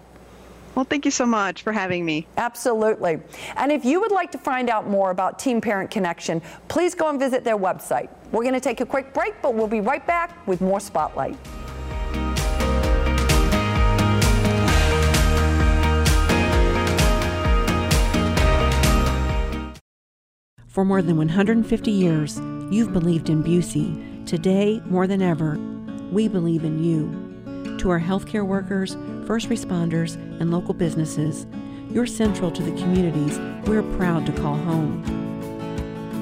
Well, 0.75 0.85
thank 0.85 1.04
you 1.04 1.11
so 1.11 1.26
much 1.26 1.62
for 1.62 1.73
having 1.73 2.04
me. 2.04 2.26
Absolutely. 2.37 3.18
And 3.56 3.73
if 3.73 3.85
you 3.85 4.00
would 4.00 4.12
like 4.12 4.30
to 4.32 4.38
find 4.38 4.70
out 4.70 4.88
more 4.88 5.11
about 5.11 5.38
Teen 5.38 5.61
Parent 5.61 5.90
Connection, 5.90 6.40
please 6.68 6.94
go 6.94 7.11
and 7.11 7.18
visit 7.18 7.44
their 7.44 7.59
website. 7.59 8.09
We're 8.32 8.44
going 8.44 8.54
to 8.54 8.61
take 8.61 8.80
a 8.80 8.87
quick 8.87 9.12
break, 9.12 9.35
but 9.42 9.54
we'll 9.54 9.66
be 9.66 9.80
right 9.80 10.06
back 10.06 10.47
with 10.47 10.61
more 10.61 10.80
Spotlight. 10.80 11.37
For 20.80 20.84
more 20.87 21.02
than 21.02 21.18
150 21.18 21.90
years, 21.90 22.40
you've 22.70 22.94
believed 22.94 23.28
in 23.28 23.44
Busey. 23.44 24.25
Today, 24.25 24.80
more 24.87 25.06
than 25.06 25.20
ever, 25.20 25.58
we 26.10 26.26
believe 26.26 26.64
in 26.64 26.82
you. 26.82 27.76
To 27.76 27.90
our 27.90 28.00
healthcare 28.00 28.46
workers, 28.46 28.96
first 29.26 29.50
responders, 29.50 30.14
and 30.40 30.50
local 30.50 30.72
businesses, 30.72 31.46
you're 31.90 32.06
central 32.06 32.50
to 32.52 32.62
the 32.62 32.70
communities 32.80 33.38
we're 33.68 33.82
proud 33.99 34.25
to 34.25 34.32
call 34.32 34.56
home. 34.56 35.04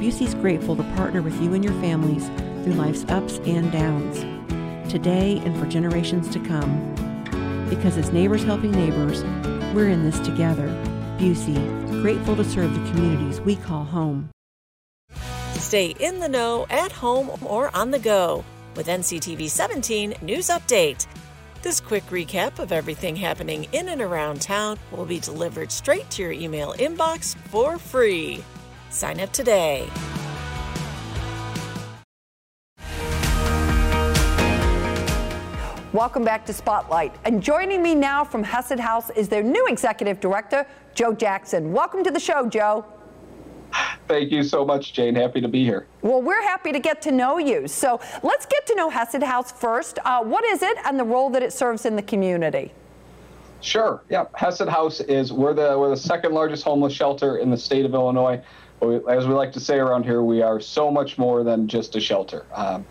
Busey's 0.03 0.35
grateful 0.35 0.75
to 0.75 0.83
partner 0.97 1.23
with 1.23 1.41
you 1.41 1.55
and 1.55 1.63
your 1.63 1.75
families 1.75 2.27
through 2.65 2.75
life's 2.75 3.05
ups 3.05 3.39
and 3.45 3.71
downs, 3.71 4.23
today 4.91 5.41
and 5.45 5.57
for 5.57 5.67
generations 5.67 6.29
to 6.31 6.41
come. 6.41 6.97
Because 7.71 7.97
as 7.97 8.11
neighbors 8.11 8.43
helping 8.43 8.73
neighbors, 8.73 9.23
we're 9.73 9.89
in 9.89 10.03
this 10.03 10.19
together. 10.19 10.67
Busey, 11.17 12.03
grateful 12.03 12.35
to 12.35 12.43
serve 12.43 12.75
the 12.75 12.91
communities 12.91 13.41
we 13.41 13.55
call 13.55 13.85
home. 13.85 14.29
Stay 15.57 15.95
in 16.01 16.19
the 16.19 16.29
know 16.29 16.67
at 16.71 16.93
home 16.93 17.31
or 17.45 17.75
on 17.77 17.91
the 17.91 17.99
go 17.99 18.45
with 18.77 18.87
NCTV 18.87 19.49
17 19.49 20.15
News 20.23 20.49
Update. 20.49 21.07
This 21.63 21.81
quick 21.81 22.05
recap 22.07 22.59
of 22.61 22.71
everything 22.71 23.17
happening 23.17 23.67
in 23.73 23.89
and 23.89 24.01
around 24.01 24.41
town 24.41 24.79
will 24.93 25.05
be 25.05 25.19
delivered 25.19 25.73
straight 25.73 26.09
to 26.11 26.23
your 26.23 26.33
email 26.33 26.73
inbox 26.75 27.37
for 27.49 27.79
free. 27.79 28.43
Sign 28.91 29.21
up 29.21 29.33
today. 29.33 29.89
Welcome 35.93 36.23
back 36.23 36.47
to 36.47 36.53
Spotlight. 36.53 37.17
And 37.25 37.43
joining 37.43 37.83
me 37.83 37.95
now 37.95 38.23
from 38.23 38.45
Hesed 38.45 38.79
House 38.79 39.11
is 39.11 39.29
their 39.29 39.43
new 39.43 39.67
executive 39.67 40.21
director, 40.21 40.65
Joe 40.95 41.13
Jackson. 41.13 41.73
Welcome 41.73 42.05
to 42.05 42.11
the 42.11 42.21
show, 42.21 42.49
Joe. 42.49 42.85
Thank 44.09 44.33
you 44.33 44.43
so 44.43 44.65
much, 44.65 44.95
Jane. 44.95 45.15
Happy 45.15 45.43
to 45.43 45.49
be 45.49 45.65
here. 45.65 45.87
Well, 46.01 46.23
we're 46.23 46.43
happy 46.43 46.73
to 46.73 46.79
get 46.79 47.03
to 47.03 47.13
know 47.13 47.37
you. 47.37 47.69
So 47.69 48.01
let's 48.23 48.47
get 48.47 48.67
to 48.69 48.75
know 48.75 48.89
Hesed 48.89 49.23
House 49.23 49.53
first. 49.53 49.99
Uh, 50.03 50.25
what 50.25 50.45
is 50.45 50.63
it 50.63 50.79
and 50.87 50.99
the 50.99 51.05
role 51.05 51.29
that 51.31 51.43
it 51.43 51.53
serves 51.53 51.85
in 51.85 51.95
the 51.95 52.03
community? 52.03 52.73
Sure. 53.61 54.03
Yeah. 54.09 54.25
Hesed 54.35 54.69
House 54.69 55.01
is 55.01 55.31
we're 55.31 55.53
the 55.53 55.79
we're 55.79 55.91
the 55.91 55.97
second 55.97 56.33
largest 56.33 56.65
homeless 56.65 56.95
shelter 56.95 57.37
in 57.37 57.51
the 57.51 57.57
state 57.57 57.85
of 57.85 57.93
Illinois. 57.93 58.41
As 58.81 59.27
we 59.27 59.35
like 59.35 59.53
to 59.53 59.61
say 59.61 59.77
around 59.79 60.05
here, 60.05 60.23
we 60.23 60.41
are 60.41 60.59
so 60.61 60.91
much 60.91 61.19
more 61.19 61.45
than 61.45 61.69
just 61.69 61.95
a 61.97 62.01
shelter. 62.01 62.47
Um, 62.55 62.87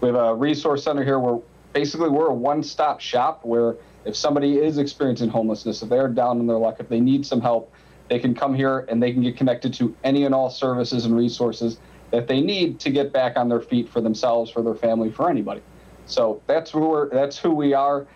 we 0.00 0.08
have 0.08 0.16
a 0.16 0.34
resource 0.34 0.84
center 0.84 1.02
here 1.02 1.18
where 1.18 1.40
basically 1.72 2.10
we're 2.10 2.28
a 2.28 2.34
one-stop 2.34 3.00
shop 3.00 3.44
where 3.44 3.76
if 4.04 4.14
somebody 4.14 4.58
is 4.58 4.78
experiencing 4.78 5.30
homelessness, 5.30 5.82
if 5.82 5.88
they're 5.88 6.08
down 6.08 6.38
in 6.38 6.46
their 6.46 6.58
luck, 6.58 6.76
if 6.80 6.88
they 6.88 7.00
need 7.00 7.24
some 7.24 7.40
help, 7.40 7.72
they 8.12 8.18
can 8.18 8.34
come 8.34 8.52
here 8.52 8.80
and 8.90 9.02
they 9.02 9.10
can 9.10 9.22
get 9.22 9.38
connected 9.38 9.72
to 9.72 9.96
any 10.04 10.26
and 10.26 10.34
all 10.34 10.50
services 10.50 11.06
and 11.06 11.16
resources 11.16 11.78
that 12.10 12.28
they 12.28 12.42
need 12.42 12.78
to 12.78 12.90
get 12.90 13.10
back 13.10 13.38
on 13.38 13.48
their 13.48 13.62
feet 13.62 13.88
for 13.88 14.02
themselves, 14.02 14.50
for 14.50 14.60
their 14.60 14.74
family, 14.74 15.10
for 15.10 15.30
anybody. 15.30 15.62
So 16.04 16.42
that's 16.46 16.70
who 16.70 16.80
we're, 16.80 17.08
that's 17.08 17.38
who 17.38 17.52
we 17.52 17.72
are. 17.72 18.06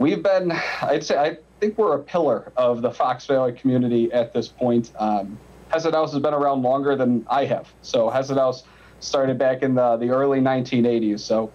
We've 0.00 0.24
been, 0.24 0.50
I'd 0.82 1.04
say, 1.04 1.16
I 1.16 1.36
think 1.60 1.78
we're 1.78 1.94
a 1.94 2.02
pillar 2.02 2.50
of 2.56 2.82
the 2.82 2.90
Fox 2.90 3.26
Valley 3.26 3.52
community 3.52 4.12
at 4.12 4.32
this 4.32 4.48
point. 4.48 4.90
Um, 4.98 5.38
Hesed 5.68 5.92
House 5.92 6.12
has 6.14 6.20
been 6.20 6.34
around 6.34 6.62
longer 6.62 6.96
than 6.96 7.24
I 7.30 7.44
have. 7.44 7.72
So 7.82 8.10
Hesed 8.10 8.32
House 8.32 8.64
started 8.98 9.38
back 9.38 9.62
in 9.62 9.76
the, 9.76 9.98
the 9.98 10.10
early 10.10 10.40
1980s. 10.40 11.20
So 11.20 11.52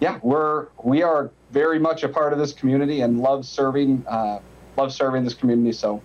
yeah, 0.00 0.18
we're 0.22 0.68
we 0.82 1.02
are 1.02 1.30
very 1.50 1.78
much 1.78 2.02
a 2.02 2.08
part 2.08 2.32
of 2.32 2.38
this 2.38 2.54
community 2.54 3.02
and 3.02 3.20
love 3.20 3.44
serving 3.44 4.06
uh, 4.08 4.40
love 4.78 4.90
serving 4.90 5.24
this 5.24 5.34
community. 5.34 5.72
So 5.72 6.02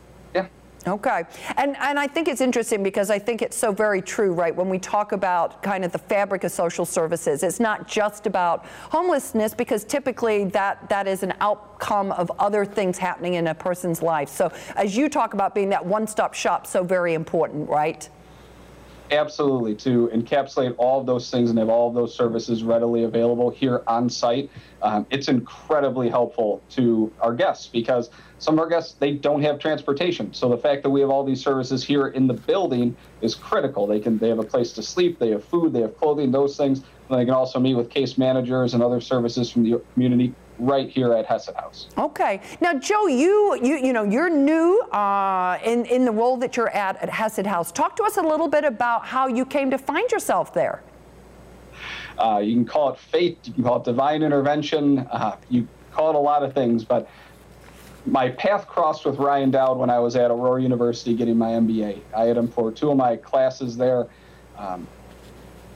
Okay. 0.87 1.23
And, 1.57 1.75
and 1.77 1.97
I 1.97 2.05
think 2.05 2.27
it's 2.27 2.41
interesting 2.41 2.83
because 2.83 3.09
I 3.09 3.17
think 3.17 3.41
it's 3.41 3.57
so 3.57 3.71
very 3.71 4.01
true, 4.01 4.33
right? 4.33 4.55
When 4.55 4.69
we 4.69 4.77
talk 4.77 5.13
about 5.13 5.63
kind 5.63 5.83
of 5.83 5.91
the 5.91 5.97
fabric 5.97 6.43
of 6.43 6.51
social 6.51 6.85
services, 6.85 7.41
it's 7.41 7.59
not 7.59 7.87
just 7.87 8.27
about 8.27 8.65
homelessness 8.91 9.55
because 9.55 9.83
typically 9.83 10.45
that, 10.45 10.87
that 10.89 11.07
is 11.07 11.23
an 11.23 11.33
outcome 11.39 12.11
of 12.11 12.31
other 12.37 12.65
things 12.65 12.99
happening 12.99 13.33
in 13.33 13.47
a 13.47 13.55
person's 13.55 14.03
life. 14.03 14.29
So 14.29 14.51
as 14.75 14.95
you 14.95 15.09
talk 15.09 15.33
about 15.33 15.55
being 15.55 15.69
that 15.69 15.83
one-stop 15.83 16.35
shop, 16.35 16.67
so 16.67 16.83
very 16.83 17.15
important, 17.15 17.67
right? 17.67 18.07
Absolutely, 19.11 19.75
to 19.75 20.09
encapsulate 20.13 20.73
all 20.79 20.99
of 20.99 21.05
those 21.05 21.29
things 21.29 21.51
and 21.51 21.59
have 21.59 21.69
all 21.69 21.87
of 21.87 21.93
those 21.93 22.15
services 22.15 22.63
readily 22.63 23.03
available 23.03 23.51
here 23.51 23.83
on 23.85 24.09
site. 24.09 24.49
Um, 24.81 25.05
it's 25.11 25.27
incredibly 25.27 26.09
helpful 26.09 26.63
to 26.71 27.13
our 27.21 27.33
guests 27.33 27.67
because 27.67 28.09
some 28.39 28.55
of 28.55 28.59
our 28.61 28.67
guests 28.67 28.95
they 28.97 29.11
don't 29.11 29.43
have 29.43 29.59
transportation. 29.59 30.33
So 30.33 30.49
the 30.49 30.57
fact 30.57 30.81
that 30.83 30.89
we 30.89 31.01
have 31.01 31.11
all 31.11 31.23
these 31.23 31.41
services 31.41 31.83
here 31.83 32.07
in 32.07 32.25
the 32.25 32.33
building 32.33 32.97
is 33.21 33.35
critical. 33.35 33.85
They 33.85 33.99
can 33.99 34.17
they 34.17 34.29
have 34.29 34.39
a 34.39 34.43
place 34.43 34.71
to 34.73 34.81
sleep, 34.81 35.19
they 35.19 35.29
have 35.29 35.43
food, 35.43 35.71
they 35.71 35.81
have 35.81 35.95
clothing, 35.97 36.31
those 36.31 36.57
things. 36.57 36.79
And 37.09 37.19
they 37.19 37.25
can 37.25 37.35
also 37.35 37.59
meet 37.59 37.75
with 37.75 37.91
case 37.91 38.17
managers 38.17 38.73
and 38.73 38.81
other 38.81 38.99
services 38.99 39.51
from 39.51 39.69
the 39.69 39.79
community 39.93 40.33
right 40.59 40.89
here 40.89 41.13
at 41.13 41.25
Hesed 41.25 41.55
House. 41.55 41.87
Okay. 41.97 42.41
Now, 42.61 42.73
Joe, 42.73 43.07
you 43.07 43.59
you 43.61 43.77
you 43.77 43.93
know 43.93 44.03
you're 44.03 44.29
new 44.29 44.81
uh, 44.91 45.59
in 45.63 45.85
in 45.85 46.05
the 46.05 46.11
role 46.11 46.37
that 46.37 46.55
you're 46.57 46.69
at 46.69 47.01
at 47.01 47.09
Hesed 47.09 47.45
House. 47.45 47.71
Talk 47.71 47.95
to 47.97 48.03
us 48.03 48.17
a 48.17 48.21
little 48.21 48.47
bit 48.47 48.63
about 48.63 49.05
how 49.05 49.27
you 49.27 49.45
came 49.45 49.69
to 49.71 49.77
find 49.77 50.09
yourself 50.11 50.53
there. 50.53 50.81
Uh, 52.17 52.39
you 52.43 52.53
can 52.53 52.65
call 52.65 52.93
it 52.93 52.99
fate. 52.99 53.37
You 53.43 53.53
can 53.53 53.63
call 53.63 53.77
it 53.77 53.83
divine 53.83 54.23
intervention. 54.23 54.99
Uh, 54.99 55.37
you 55.49 55.67
call 55.91 56.09
it 56.09 56.15
a 56.15 56.19
lot 56.19 56.43
of 56.43 56.53
things, 56.53 56.83
but 56.83 57.09
my 58.05 58.29
path 58.29 58.67
crossed 58.67 59.05
with 59.05 59.17
Ryan 59.17 59.51
Dowd 59.51 59.77
when 59.77 59.89
I 59.89 59.99
was 59.99 60.15
at 60.15 60.31
Aurora 60.31 60.61
University 60.61 61.15
getting 61.15 61.37
my 61.37 61.51
MBA. 61.51 62.01
I 62.15 62.23
had 62.25 62.37
him 62.37 62.47
for 62.47 62.71
two 62.71 62.91
of 62.91 62.97
my 62.97 63.15
classes 63.17 63.75
there. 63.75 64.07
Um, 64.57 64.87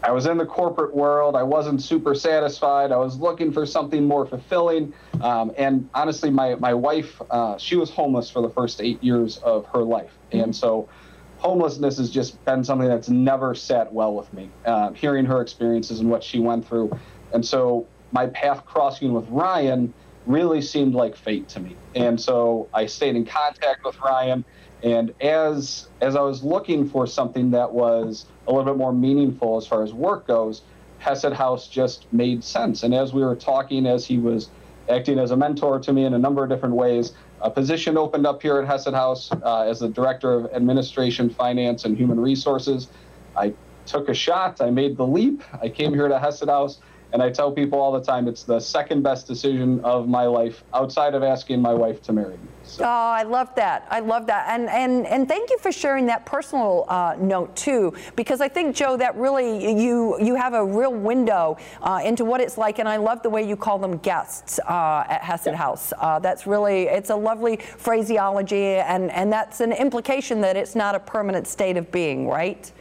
I 0.03 0.11
was 0.11 0.25
in 0.25 0.37
the 0.37 0.45
corporate 0.45 0.95
world. 0.95 1.35
I 1.35 1.43
wasn't 1.43 1.81
super 1.81 2.15
satisfied. 2.15 2.91
I 2.91 2.97
was 2.97 3.17
looking 3.17 3.51
for 3.51 3.65
something 3.65 4.05
more 4.05 4.25
fulfilling. 4.25 4.93
Um, 5.21 5.51
and 5.57 5.89
honestly, 5.93 6.29
my, 6.29 6.55
my 6.55 6.73
wife, 6.73 7.21
uh, 7.29 7.57
she 7.57 7.75
was 7.75 7.89
homeless 7.89 8.29
for 8.29 8.41
the 8.41 8.49
first 8.49 8.81
eight 8.81 9.03
years 9.03 9.37
of 9.37 9.65
her 9.73 9.81
life. 9.81 10.11
And 10.31 10.55
so 10.55 10.87
homelessness 11.37 11.97
has 11.97 12.09
just 12.09 12.43
been 12.45 12.63
something 12.63 12.87
that's 12.87 13.09
never 13.09 13.55
sat 13.55 13.91
well 13.91 14.13
with 14.13 14.31
me, 14.33 14.49
uh, 14.65 14.91
hearing 14.91 15.25
her 15.25 15.41
experiences 15.41 15.99
and 15.99 16.09
what 16.09 16.23
she 16.23 16.39
went 16.39 16.67
through. 16.67 16.97
And 17.33 17.45
so 17.45 17.87
my 18.11 18.27
path 18.27 18.65
crossing 18.65 19.13
with 19.13 19.27
Ryan 19.29 19.93
really 20.25 20.61
seemed 20.61 20.93
like 20.93 21.15
fate 21.15 21.47
to 21.49 21.59
me. 21.59 21.75
And 21.95 22.19
so 22.19 22.69
I 22.73 22.85
stayed 22.85 23.15
in 23.15 23.25
contact 23.25 23.83
with 23.83 23.99
Ryan. 24.01 24.45
And 24.83 25.13
as 25.21 25.87
as 26.01 26.15
I 26.15 26.21
was 26.21 26.43
looking 26.43 26.87
for 26.87 27.05
something 27.07 27.51
that 27.51 27.71
was 27.71 28.25
a 28.49 28.51
little 28.51 28.65
bit 28.65 28.77
more 28.77 28.91
meaningful 28.91 29.57
as 29.57 29.67
far 29.67 29.83
as 29.83 29.93
work 29.93 30.27
goes, 30.27 30.63
Hesed 30.97 31.33
House 31.33 31.67
just 31.67 32.11
made 32.11 32.43
sense. 32.43 32.83
And 32.83 32.93
as 32.93 33.13
we 33.13 33.21
were 33.23 33.35
talking, 33.35 33.85
as 33.85 34.05
he 34.05 34.17
was 34.17 34.49
acting 34.89 35.19
as 35.19 35.31
a 35.31 35.37
mentor 35.37 35.79
to 35.79 35.93
me 35.93 36.03
in 36.03 36.15
a 36.15 36.17
number 36.17 36.43
of 36.43 36.49
different 36.49 36.75
ways, 36.75 37.13
a 37.41 37.49
position 37.49 37.95
opened 37.95 38.25
up 38.25 38.41
here 38.41 38.59
at 38.59 38.67
Hesed 38.67 38.93
House 38.93 39.31
uh, 39.31 39.61
as 39.61 39.79
the 39.79 39.87
Director 39.87 40.33
of 40.33 40.51
Administration, 40.51 41.29
Finance, 41.29 41.85
and 41.85 41.95
Human 41.95 42.19
Resources. 42.19 42.89
I 43.37 43.53
took 43.85 44.09
a 44.09 44.13
shot. 44.13 44.59
I 44.61 44.71
made 44.71 44.97
the 44.97 45.05
leap. 45.05 45.43
I 45.61 45.69
came 45.69 45.93
here 45.93 46.07
to 46.07 46.19
Hesed 46.19 46.49
House. 46.49 46.79
And 47.11 47.23
I 47.23 47.31
tell 47.31 47.51
people 47.51 47.79
all 47.79 47.91
the 47.91 48.03
time 48.03 48.27
it's 48.27 48.43
the 48.43 48.59
second 48.59 49.01
best 49.01 49.25
decision 49.25 49.79
of 49.83 50.07
my 50.07 50.25
life 50.25 50.63
outside 50.73 51.15
of 51.15 51.23
asking 51.23 51.61
my 51.61 51.73
wife 51.73 52.03
to 52.03 52.13
marry 52.13 52.33
me. 52.33 52.47
So. 52.63 52.83
Oh, 52.83 52.87
I 52.87 53.23
love 53.23 53.53
that. 53.55 53.87
I 53.89 53.99
love 53.99 54.27
that. 54.27 54.45
And 54.47 54.69
and 54.69 55.07
and 55.07 55.27
thank 55.27 55.49
you 55.49 55.57
for 55.57 55.71
sharing 55.71 56.05
that 56.05 56.27
personal 56.27 56.85
uh, 56.87 57.15
note 57.19 57.55
too, 57.55 57.95
because 58.15 58.41
I 58.41 58.47
think 58.47 58.75
Joe, 58.75 58.95
that 58.97 59.15
really 59.15 59.73
you 59.81 60.21
you 60.21 60.35
have 60.35 60.53
a 60.53 60.63
real 60.63 60.93
window 60.93 61.57
uh, 61.81 61.99
into 62.03 62.25
what 62.25 62.41
it's 62.41 62.59
like, 62.59 62.77
and 62.77 62.87
I 62.87 62.97
love 62.97 63.23
the 63.23 63.29
way 63.31 63.41
you 63.41 63.55
call 63.55 63.79
them 63.79 63.97
guests 63.97 64.59
uh, 64.59 65.03
at 65.09 65.23
Hesed 65.23 65.47
yeah. 65.47 65.55
House. 65.55 65.93
Uh, 65.97 66.19
that's 66.19 66.45
really 66.45 66.83
it's 66.83 67.09
a 67.09 67.15
lovely 67.15 67.57
phraseology, 67.57 68.75
and 68.75 69.09
and 69.11 69.33
that's 69.33 69.61
an 69.61 69.71
implication 69.71 70.39
that 70.41 70.55
it's 70.55 70.75
not 70.75 70.93
a 70.93 70.99
permanent 70.99 71.47
state 71.47 71.75
of 71.75 71.91
being, 71.91 72.27
right? 72.27 72.71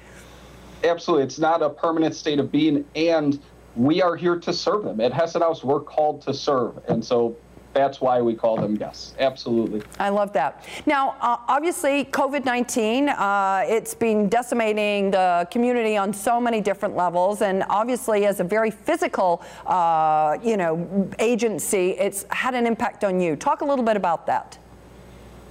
Absolutely, 0.84 1.24
it's 1.24 1.38
not 1.38 1.62
a 1.62 1.70
permanent 1.70 2.14
state 2.14 2.38
of 2.38 2.52
being, 2.52 2.84
and 2.94 3.40
we 3.78 4.02
are 4.02 4.16
here 4.16 4.36
to 4.36 4.52
serve 4.52 4.82
them. 4.82 5.00
At 5.00 5.12
Hesed 5.12 5.36
House, 5.36 5.62
we're 5.62 5.80
called 5.80 6.20
to 6.22 6.34
serve. 6.34 6.78
And 6.88 7.02
so 7.02 7.36
that's 7.72 8.00
why 8.00 8.20
we 8.20 8.34
call 8.34 8.56
them 8.56 8.74
guests. 8.74 9.14
Absolutely. 9.20 9.82
I 10.00 10.08
love 10.08 10.32
that. 10.32 10.64
Now, 10.84 11.14
uh, 11.20 11.36
obviously, 11.46 12.06
COVID 12.06 12.44
19, 12.44 13.08
uh, 13.08 13.62
it's 13.66 13.94
been 13.94 14.28
decimating 14.28 15.12
the 15.12 15.46
community 15.52 15.96
on 15.96 16.12
so 16.12 16.40
many 16.40 16.60
different 16.60 16.96
levels. 16.96 17.40
And 17.40 17.62
obviously, 17.68 18.26
as 18.26 18.40
a 18.40 18.44
very 18.44 18.72
physical, 18.72 19.42
uh, 19.64 20.38
you 20.42 20.56
know, 20.56 21.08
agency, 21.20 21.90
it's 21.90 22.26
had 22.30 22.54
an 22.54 22.66
impact 22.66 23.04
on 23.04 23.20
you. 23.20 23.36
Talk 23.36 23.60
a 23.60 23.64
little 23.64 23.84
bit 23.84 23.96
about 23.96 24.26
that. 24.26 24.58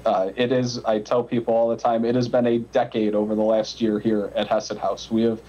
Uh, 0.05 0.31
it 0.35 0.51
is, 0.51 0.83
I 0.85 0.99
tell 0.99 1.23
people 1.23 1.53
all 1.53 1.69
the 1.69 1.77
time, 1.77 2.05
it 2.05 2.15
has 2.15 2.27
been 2.27 2.47
a 2.47 2.59
decade 2.59 3.13
over 3.13 3.35
the 3.35 3.41
last 3.41 3.81
year 3.81 3.99
here 3.99 4.31
at 4.35 4.47
Hesed 4.47 4.77
House. 4.77 5.11
We 5.11 5.23
have 5.23 5.41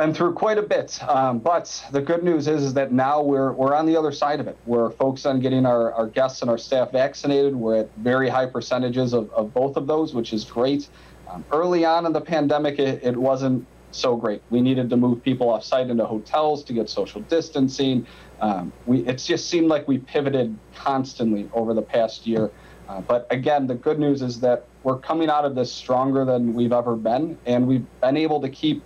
been 0.00 0.14
through 0.14 0.32
quite 0.32 0.56
a 0.56 0.62
bit. 0.62 0.98
Um, 1.06 1.40
but 1.40 1.84
the 1.92 2.00
good 2.00 2.22
news 2.22 2.48
is, 2.48 2.62
is 2.62 2.72
that 2.72 2.90
now 2.90 3.20
we're, 3.20 3.52
we're 3.52 3.74
on 3.74 3.84
the 3.84 3.96
other 3.98 4.12
side 4.12 4.40
of 4.40 4.48
it. 4.48 4.56
We're 4.64 4.90
focused 4.92 5.26
on 5.26 5.40
getting 5.40 5.66
our, 5.66 5.92
our 5.92 6.06
guests 6.06 6.40
and 6.40 6.50
our 6.50 6.56
staff 6.56 6.90
vaccinated. 6.90 7.54
We're 7.54 7.80
at 7.80 7.94
very 7.98 8.30
high 8.30 8.46
percentages 8.46 9.12
of, 9.12 9.30
of 9.32 9.52
both 9.52 9.76
of 9.76 9.86
those, 9.86 10.14
which 10.14 10.32
is 10.32 10.42
great. 10.42 10.88
Um, 11.28 11.44
early 11.52 11.84
on 11.84 12.06
in 12.06 12.14
the 12.14 12.20
pandemic, 12.20 12.78
it, 12.78 13.04
it 13.04 13.14
wasn't 13.14 13.66
so 13.90 14.16
great. 14.16 14.40
We 14.48 14.62
needed 14.62 14.88
to 14.88 14.96
move 14.96 15.22
people 15.22 15.50
off 15.50 15.64
site 15.64 15.90
into 15.90 16.06
hotels 16.06 16.64
to 16.64 16.72
get 16.72 16.88
social 16.88 17.20
distancing. 17.20 18.06
Um, 18.40 18.72
we, 18.86 19.00
it 19.00 19.18
just 19.18 19.50
seemed 19.50 19.68
like 19.68 19.86
we 19.86 19.98
pivoted 19.98 20.56
constantly 20.74 21.50
over 21.52 21.74
the 21.74 21.82
past 21.82 22.26
year. 22.26 22.50
Uh, 22.88 23.02
but 23.02 23.26
again, 23.30 23.66
the 23.66 23.74
good 23.74 23.98
news 23.98 24.22
is 24.22 24.40
that 24.40 24.64
we're 24.82 24.98
coming 24.98 25.28
out 25.28 25.44
of 25.44 25.54
this 25.54 25.70
stronger 25.70 26.24
than 26.24 26.54
we've 26.54 26.72
ever 26.72 26.96
been, 26.96 27.36
and 27.44 27.66
we've 27.66 27.84
been 28.00 28.16
able 28.16 28.40
to 28.40 28.48
keep 28.48 28.82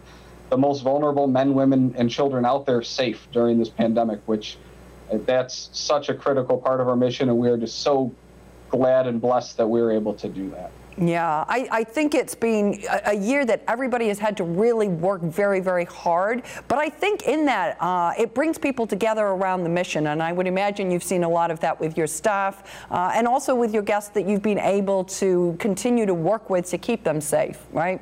the 0.55 0.59
most 0.59 0.83
vulnerable 0.85 1.27
men, 1.27 1.53
women, 1.53 1.93
and 1.99 2.09
children 2.09 2.45
out 2.45 2.65
there 2.65 2.81
safe 2.81 3.27
during 3.33 3.59
this 3.59 3.69
pandemic, 3.69 4.21
which 4.27 4.57
uh, 5.11 5.19
that's 5.27 5.69
such 5.73 6.09
a 6.09 6.15
critical 6.15 6.57
part 6.57 6.81
of 6.81 6.87
our 6.87 6.95
mission. 6.95 7.29
And 7.29 7.37
we're 7.39 7.57
just 7.57 7.81
so 7.81 8.15
glad 8.69 9.09
and 9.09 9.21
blessed 9.21 9.57
that 9.57 9.67
we 9.67 9.81
are 9.81 9.91
able 9.91 10.15
to 10.15 10.29
do 10.29 10.51
that. 10.51 10.71
Yeah, 10.97 11.45
I, 11.49 11.67
I, 11.73 11.83
think 11.83 12.15
it's 12.15 12.37
been 12.37 12.85
a, 12.89 13.01
a, 13.07 13.15
year 13.17 13.45
that 13.47 13.65
everybody 13.67 14.07
has 14.07 14.21
had 14.21 14.37
to 14.37 14.45
really 14.45 14.87
work 14.87 15.23
very, 15.23 15.59
very 15.59 15.87
hard. 15.87 16.45
But 16.69 16.79
I 16.79 16.89
think 16.89 17.23
in 17.23 17.47
that, 17.47 17.77
uh, 17.81 18.13
it 18.17 18.33
brings 18.33 18.59
people 18.59 18.87
together 18.87 19.27
around 19.27 19.65
the 19.65 19.69
mission. 19.69 20.07
And 20.07 20.23
I 20.23 20.31
would 20.31 20.47
imagine 20.47 20.93
you've 20.93 21.03
seen 21.03 21.25
a 21.25 21.29
lot 21.29 21.51
of 21.51 21.59
that 21.61 21.81
with 21.81 21.99
your 21.99 22.07
staff 22.07 22.87
uh, 22.93 23.11
and 23.13 23.27
also 23.27 23.57
with 23.57 23.75
your 23.75 23.83
guests 23.83 24.11
that 24.11 24.29
you've 24.29 24.43
been 24.43 24.61
able 24.61 25.03
to 25.05 25.57
continue 25.59 26.07
to 26.07 26.15
work 26.15 26.49
with 26.49 26.71
to 26.71 26.79
keep 26.79 27.03
them 27.03 27.21
safe, 27.21 27.67
right? 27.73 28.01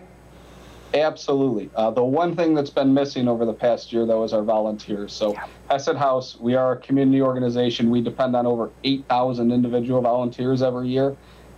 Absolutely. 0.95 1.71
Uh, 1.75 1.91
the 1.91 2.05
one 2.05 2.37
thing 2.37 2.55
that's 2.55 2.71
been 2.71 2.93
missing 2.93 3.29
over 3.29 3.45
the 3.45 3.53
past 3.53 3.93
year, 3.93 4.05
though, 4.05 4.25
is 4.25 4.33
our 4.33 4.43
volunteers. 4.43 5.13
So, 5.13 5.33
yeah. 5.33 5.47
Hesed 5.71 5.97
House, 5.97 6.39
we 6.39 6.55
are 6.55 6.73
a 6.73 6.77
community 6.77 7.23
organization. 7.23 7.91
We 7.91 8.03
depend 8.03 8.37
on 8.37 8.47
over 8.47 8.71
8,000 8.85 9.51
individual 9.53 10.03
volunteers 10.03 10.63
every 10.63 10.89
year. 10.89 11.17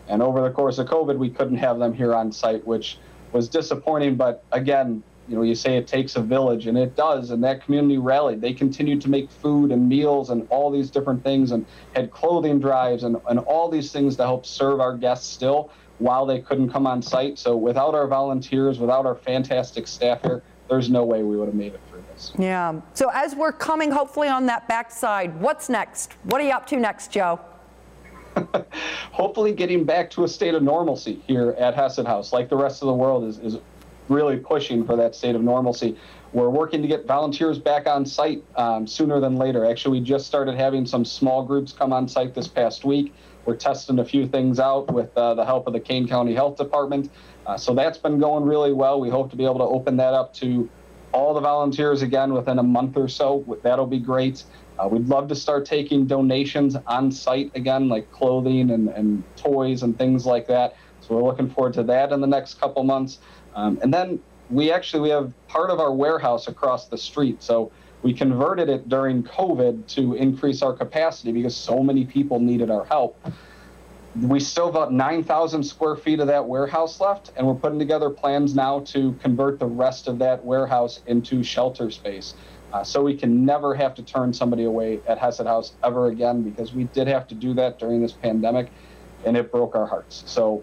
And 0.09 0.23
over 0.23 0.43
the 0.43 0.51
course 0.51 0.79
of 0.79 0.87
COVID, 0.87 1.17
we 1.17 1.31
couldn't 1.31 1.57
have 1.57 1.79
them 1.79 1.93
here 1.95 2.15
on 2.15 2.31
site, 2.31 2.65
which 2.67 2.99
was 3.33 3.49
disappointing. 3.49 4.17
But 4.17 4.45
again, 4.53 5.03
you 5.29 5.37
know, 5.37 5.43
you 5.43 5.55
say 5.55 5.79
it 5.79 5.87
takes 5.87 6.17
a 6.17 6.21
village, 6.21 6.67
and 6.67 6.77
it 6.77 6.95
does. 6.97 7.31
And 7.31 7.43
that 7.45 7.65
community 7.65 7.99
rallied. 7.99 8.41
They 8.41 8.53
continued 8.53 9.01
to 9.03 9.11
make 9.11 9.31
food 9.31 9.73
and 9.73 9.89
meals 9.89 10.31
and 10.31 10.47
all 10.51 10.71
these 10.71 10.91
different 10.91 11.25
things 11.25 11.51
and 11.51 11.65
had 11.95 12.11
clothing 12.11 12.61
drives 12.61 13.05
and, 13.05 13.17
and 13.29 13.39
all 13.41 13.71
these 13.71 13.91
things 13.91 14.17
to 14.17 14.25
help 14.25 14.45
serve 14.45 14.81
our 14.81 14.97
guests 14.97 15.27
still 15.27 15.71
while 15.99 16.27
they 16.27 16.41
couldn't 16.41 16.71
come 16.71 16.87
on 16.87 17.03
site. 17.03 17.39
So 17.39 17.57
without 17.57 17.95
our 17.95 18.07
volunteers, 18.07 18.79
without 18.79 19.07
our 19.07 19.15
fantastic 19.15 19.87
staff 19.87 20.23
here, 20.23 20.43
there's 20.69 20.91
no 20.91 21.05
way 21.05 21.23
we 21.23 21.37
would 21.37 21.47
have 21.47 21.55
made 21.55 21.75
it 21.75 21.81
through 21.91 22.05
this. 22.13 22.33
Yeah. 22.39 22.81
So 22.95 23.11
as 23.13 23.35
we're 23.35 23.53
coming 23.53 23.91
hopefully 23.91 24.29
on 24.29 24.47
that 24.47 24.67
backside, 24.67 25.39
what's 25.41 25.69
next? 25.69 26.13
What 26.25 26.41
are 26.41 26.45
you 26.45 26.53
up 26.53 26.67
to 26.69 26.77
next, 26.77 27.13
Joe? 27.13 27.41
hopefully 29.13 29.53
getting 29.53 29.85
back 29.85 30.11
to 30.11 30.25
a 30.25 30.29
state 30.29 30.55
of 30.55 30.63
normalcy 30.63 31.23
here 31.27 31.51
at 31.59 31.75
Hesed 31.75 32.07
House, 32.07 32.33
like 32.33 32.49
the 32.49 32.57
rest 32.57 32.83
of 32.83 32.87
the 32.87 32.95
world 32.95 33.25
is, 33.25 33.39
is 33.39 33.59
really 34.09 34.37
pushing 34.37 34.85
for 34.85 34.97
that 34.97 35.15
state 35.15 35.35
of 35.35 35.43
normalcy. 35.43 35.97
We're 36.33 36.51
working 36.51 36.83
to 36.83 36.89
get 36.89 37.07
volunteers 37.07 37.59
back 37.59 37.87
on 37.87 38.05
site 38.05 38.43
um, 38.57 38.87
sooner 38.87 39.21
than 39.21 39.37
later. 39.37 39.65
Actually, 39.65 40.01
we 40.01 40.05
just 40.05 40.27
started 40.27 40.57
having 40.57 40.85
some 40.85 41.05
small 41.05 41.45
groups 41.45 41.73
come 41.73 41.93
on 41.93 42.09
site 42.09 42.35
this 42.35 42.49
past 42.49 42.85
week. 42.85 43.15
We're 43.47 43.57
testing 43.57 43.99
a 43.99 44.05
few 44.05 44.27
things 44.27 44.59
out 44.59 44.93
with 44.93 45.17
uh, 45.17 45.35
the 45.35 45.45
help 45.45 45.67
of 45.67 45.73
the 45.73 45.81
Kane 45.81 46.09
County 46.09 46.35
Health 46.35 46.57
Department. 46.57 47.11
Uh, 47.47 47.57
so 47.57 47.75
that's 47.75 47.99
been 47.99 48.19
going 48.19 48.45
really 48.45 48.73
well. 48.73 49.01
We 49.01 49.11
hope 49.11 49.31
to 49.31 49.37
be 49.37 49.45
able 49.45 49.59
to 49.59 49.65
open 49.65 49.97
that 49.99 50.15
up 50.15 50.33
to 50.35 50.69
all 51.13 51.35
the 51.35 51.41
volunteers 51.41 52.03
again 52.03 52.33
within 52.33 52.59
a 52.59 52.63
month 52.63 52.97
or 52.97 53.09
so. 53.09 53.45
That'll 53.63 53.87
be 53.87 54.01
great. 54.01 54.45
Uh, 54.79 54.89
we'd 54.89 55.09
love 55.09 55.29
to 55.29 55.37
start 55.37 55.65
taking 55.65 56.07
donations 56.07 56.77
on 56.87 57.13
site 57.13 57.53
again, 57.55 57.89
like 57.89 58.11
clothing 58.11 58.71
and, 58.71 58.89
and 58.89 59.23
toys 59.37 59.83
and 59.83 59.97
things 59.97 60.27
like 60.27 60.47
that. 60.49 60.77
So 61.01 61.15
we're 61.15 61.23
looking 61.23 61.49
forward 61.49 61.75
to 61.75 61.83
that 61.85 62.13
in 62.13 62.21
the 62.21 62.27
next 62.27 62.55
couple 62.55 62.83
months. 62.83 63.19
Um, 63.55 63.79
and 63.83 63.95
then 63.95 64.21
we 64.51 64.73
actually 64.73 65.01
we 65.01 65.11
have 65.11 65.33
part 65.49 65.71
of 65.71 65.79
our 65.79 65.93
warehouse 65.93 66.49
across 66.49 66.89
the 66.89 66.99
street. 66.99 67.43
So 67.43 67.71
we 68.05 68.13
converted 68.13 68.69
it 68.69 68.91
during 68.91 69.23
COVID 69.23 69.87
to 69.95 70.13
increase 70.13 70.61
our 70.61 70.75
capacity 70.75 71.33
because 71.33 71.57
so 71.57 71.83
many 71.83 72.05
people 72.05 72.39
needed 72.39 72.71
our 72.71 72.85
help. 72.85 73.19
We 74.21 74.41
still 74.41 74.67
have 74.67 74.75
about 74.75 74.93
9,000 74.93 75.65
square 75.65 75.97
feet 75.97 76.21
of 76.21 76.27
that 76.27 76.47
warehouse 76.47 77.01
left, 77.01 77.33
and 77.35 77.47
we're 77.47 77.55
putting 77.55 77.79
together 77.79 78.11
plans 78.11 78.55
now 78.55 78.81
to 78.81 79.15
convert 79.23 79.59
the 79.59 79.67
rest 79.67 80.07
of 80.07 80.19
that 80.19 80.45
warehouse 80.45 81.01
into 81.07 81.43
shelter 81.43 81.91
space. 81.91 82.35
Uh, 82.75 82.85
so 82.85 83.03
we 83.03 83.17
can 83.17 83.47
never 83.47 83.75
have 83.75 83.95
to 83.95 84.03
turn 84.03 84.35
somebody 84.35 84.65
away 84.65 85.01
at 85.09 85.17
Hesed 85.17 85.47
House 85.47 85.73
ever 85.83 86.09
again 86.09 86.43
because 86.43 86.75
we 86.75 86.85
did 86.85 87.09
have 87.09 87.27
to 87.29 87.35
do 87.35 87.55
that 87.55 87.79
during 87.79 88.03
this 88.03 88.13
pandemic 88.13 88.71
and 89.25 89.35
it 89.35 89.51
broke 89.51 89.75
our 89.75 89.87
hearts. 89.87 90.25
So 90.27 90.63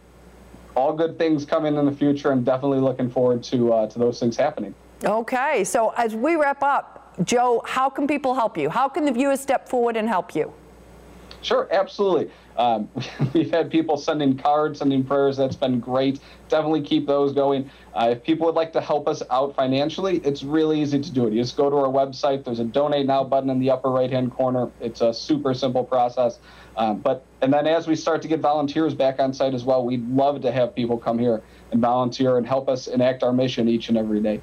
all 0.76 0.94
good 0.94 1.18
things 1.18 1.44
coming 1.44 1.76
in 1.76 1.86
the 1.88 1.92
future 1.92 2.32
and 2.32 2.46
definitely 2.46 2.80
looking 2.80 3.10
forward 3.10 3.42
to 3.46 3.74
uh, 3.74 3.88
to 3.88 3.98
those 3.98 4.20
things 4.20 4.38
happening. 4.38 4.76
Okay, 5.04 5.64
so 5.64 5.90
as 5.98 6.14
we 6.14 6.36
wrap 6.36 6.62
up, 6.62 7.01
Joe, 7.24 7.62
how 7.66 7.90
can 7.90 8.08
people 8.08 8.34
help 8.34 8.58
you? 8.58 8.70
How 8.70 8.88
can 8.88 9.06
the 9.06 9.12
viewers 9.12 9.42
step 9.42 9.68
forward 9.68 9.98
and 9.98 10.08
help 10.08 10.34
you? 10.36 10.54
Sure, 11.42 11.68
absolutely. 11.72 12.32
Um, 12.58 12.88
we've 13.34 13.50
had 13.50 13.72
people 13.72 13.98
sending 13.98 14.38
cards, 14.38 14.80
sending 14.80 15.04
prayers. 15.04 15.38
That's 15.38 15.56
been 15.56 15.80
great. 15.80 16.20
Definitely 16.50 16.84
keep 16.84 17.08
those 17.08 17.34
going. 17.34 17.70
Uh, 17.94 18.10
if 18.12 18.24
people 18.24 18.46
would 18.46 18.56
like 18.56 18.72
to 18.74 18.82
help 18.82 19.08
us 19.08 19.24
out 19.32 19.56
financially, 19.56 20.18
it's 20.20 20.44
really 20.44 20.82
easy 20.82 21.00
to 21.00 21.12
do 21.12 21.28
it. 21.28 21.34
You 21.34 21.42
just 21.42 21.58
go 21.58 21.70
to 21.70 21.76
our 21.78 21.92
website. 21.92 22.44
There's 22.44 22.60
a 22.60 22.64
donate 22.64 23.08
now 23.08 23.24
button 23.24 23.50
in 23.50 23.60
the 23.60 23.72
upper 23.72 23.90
right 23.90 24.12
hand 24.12 24.32
corner. 24.32 24.70
It's 24.80 25.02
a 25.02 25.14
super 25.14 25.54
simple 25.54 25.84
process. 25.84 26.40
Um, 26.78 27.00
but 27.00 27.26
and 27.42 27.52
then 27.52 27.68
as 27.68 27.88
we 27.88 27.96
start 27.96 28.22
to 28.22 28.28
get 28.28 28.40
volunteers 28.40 28.94
back 28.94 29.20
on 29.20 29.34
site 29.34 29.54
as 29.54 29.64
well, 29.64 29.84
we'd 29.84 30.08
love 30.10 30.42
to 30.42 30.52
have 30.52 30.76
people 30.76 30.98
come 30.98 31.18
here 31.18 31.42
and 31.72 31.82
volunteer 31.82 32.38
and 32.38 32.46
help 32.46 32.70
us 32.70 32.88
enact 32.88 33.24
our 33.24 33.34
mission 33.34 33.68
each 33.68 33.90
and 33.90 33.98
every 33.98 34.22
day. 34.22 34.42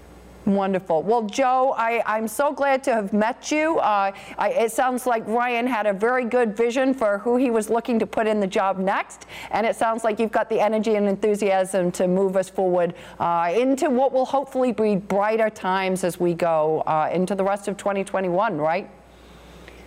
Wonderful. 0.49 1.03
Well, 1.03 1.25
Joe, 1.25 1.75
I, 1.77 2.17
am 2.17 2.27
so 2.27 2.55
glad 2.55 2.83
to 2.85 2.95
have 2.95 3.13
met 3.13 3.53
you. 3.53 3.79
Uh, 3.81 4.13
I, 4.39 4.49
it 4.49 4.73
sounds 4.73 5.07
like 5.07 5.27
Ryan 5.27 5.67
had 5.67 5.85
a 5.85 5.93
very 5.93 6.25
good 6.25 6.57
vision 6.57 6.95
for 6.95 7.19
who 7.19 7.37
he 7.37 7.51
was 7.51 7.69
looking 7.69 7.99
to 7.99 8.07
put 8.07 8.27
in 8.27 8.41
the 8.41 8.47
job 8.47 8.79
next. 8.79 9.27
And 9.51 9.67
it 9.67 9.77
sounds 9.77 10.05
like 10.05 10.19
you've 10.19 10.33
got 10.33 10.49
the 10.49 10.59
energy 10.59 10.95
and 10.95 11.07
enthusiasm 11.07 11.93
to 11.93 12.09
move 12.09 12.35
us 12.35 12.49
forward 12.49 12.95
uh, 13.21 13.53
into 13.55 13.91
what 13.91 14.11
will 14.11 14.25
hopefully 14.25 14.73
be 14.73 14.97
brighter 14.97 15.51
times 15.51 16.03
as 16.03 16.19
we 16.19 16.33
go 16.33 16.81
uh, 16.87 17.11
into 17.13 17.35
the 17.35 17.45
rest 17.45 17.69
of 17.69 17.77
2021, 17.77 18.57
right? 18.57 18.91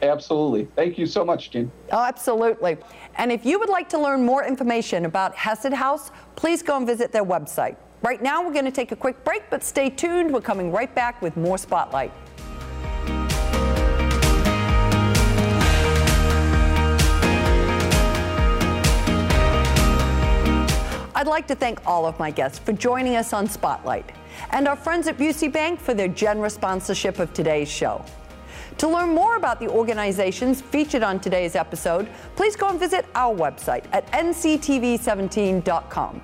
Absolutely. 0.04 0.66
Thank 0.76 1.00
you 1.00 1.08
so 1.08 1.26
much, 1.26 1.50
Jean. 1.50 1.72
Oh, 1.92 2.04
absolutely. 2.04 2.78
And 3.18 3.32
if 3.32 3.48
you 3.48 3.58
would 3.58 3.70
like 3.70 3.90
to 3.90 3.98
learn 3.98 4.24
more 4.24 4.46
information 4.46 5.06
about 5.06 5.36
Hesed 5.36 5.74
House, 5.74 6.12
please 6.36 6.62
go 6.62 6.78
and 6.78 6.86
visit 6.86 7.12
their 7.12 7.26
website. 7.26 7.78
Right 8.02 8.22
now, 8.22 8.44
we're 8.44 8.54
going 8.54 8.66
to 8.66 8.72
take 8.72 8.92
a 8.92 8.96
quick 8.96 9.24
break, 9.24 9.44
but 9.52 9.64
stay 9.64 9.90
tuned. 9.90 10.34
We're 10.34 10.42
coming 10.42 10.72
right 10.72 10.94
back 10.96 11.22
with 11.22 11.38
more 11.38 11.60
Spotlight. 11.60 12.12
I'd 21.14 21.28
like 21.28 21.46
to 21.50 21.56
thank 21.56 21.86
all 21.86 22.08
of 22.08 22.18
my 22.18 22.32
guests 22.32 22.58
for 22.58 22.74
joining 22.74 23.16
us 23.16 23.34
on 23.34 23.48
Spotlight 23.48 24.12
and 24.50 24.68
our 24.68 24.76
friends 24.76 25.08
at 25.08 25.20
Busey 25.20 25.54
Bank 25.54 25.80
for 25.80 25.94
their 25.94 26.08
generous 26.08 26.56
sponsorship 26.56 27.20
of 27.20 27.32
today's 27.34 27.70
show. 27.70 28.04
To 28.80 28.88
learn 28.88 29.10
more 29.10 29.36
about 29.36 29.60
the 29.60 29.68
organizations 29.68 30.62
featured 30.62 31.04
on 31.04 31.20
today's 31.20 31.56
episode, 31.56 32.10
please 32.36 32.56
go 32.56 32.70
and 32.70 32.80
visit 32.80 33.06
our 33.14 33.36
website 33.36 33.84
at 33.92 34.12
nctv17.com. 34.12 36.22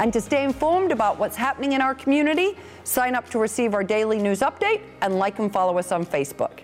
And 0.00 0.14
to 0.14 0.20
stay 0.20 0.44
informed 0.44 0.92
about 0.92 1.18
what's 1.18 1.36
happening 1.36 1.72
in 1.72 1.82
our 1.82 1.94
community, 1.94 2.56
sign 2.84 3.14
up 3.14 3.28
to 3.30 3.38
receive 3.38 3.74
our 3.74 3.84
daily 3.84 4.18
news 4.18 4.40
update 4.40 4.80
and 5.02 5.18
like 5.18 5.38
and 5.38 5.52
follow 5.52 5.76
us 5.76 5.92
on 5.92 6.06
Facebook. 6.06 6.60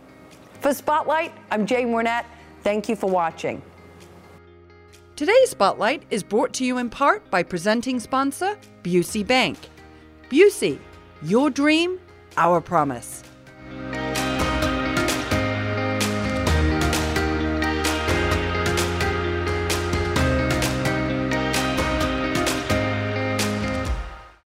For 0.62 0.72
Spotlight, 0.72 1.32
I'm 1.50 1.66
Jane 1.66 1.92
Wernette. 1.92 2.24
Thank 2.64 2.88
you 2.88 2.96
for 2.96 3.10
watching. 3.10 3.60
Today's 5.16 5.50
Spotlight 5.50 6.04
is 6.10 6.22
brought 6.22 6.54
to 6.54 6.64
you 6.64 6.78
in 6.78 6.88
part 6.88 7.30
by 7.30 7.42
presenting 7.42 8.00
sponsor 8.00 8.56
Busey 8.82 9.24
Bank. 9.24 9.58
Busey, 10.30 10.78
your 11.22 11.50
dream, 11.50 12.00
our 12.38 12.62
promise. 12.62 13.22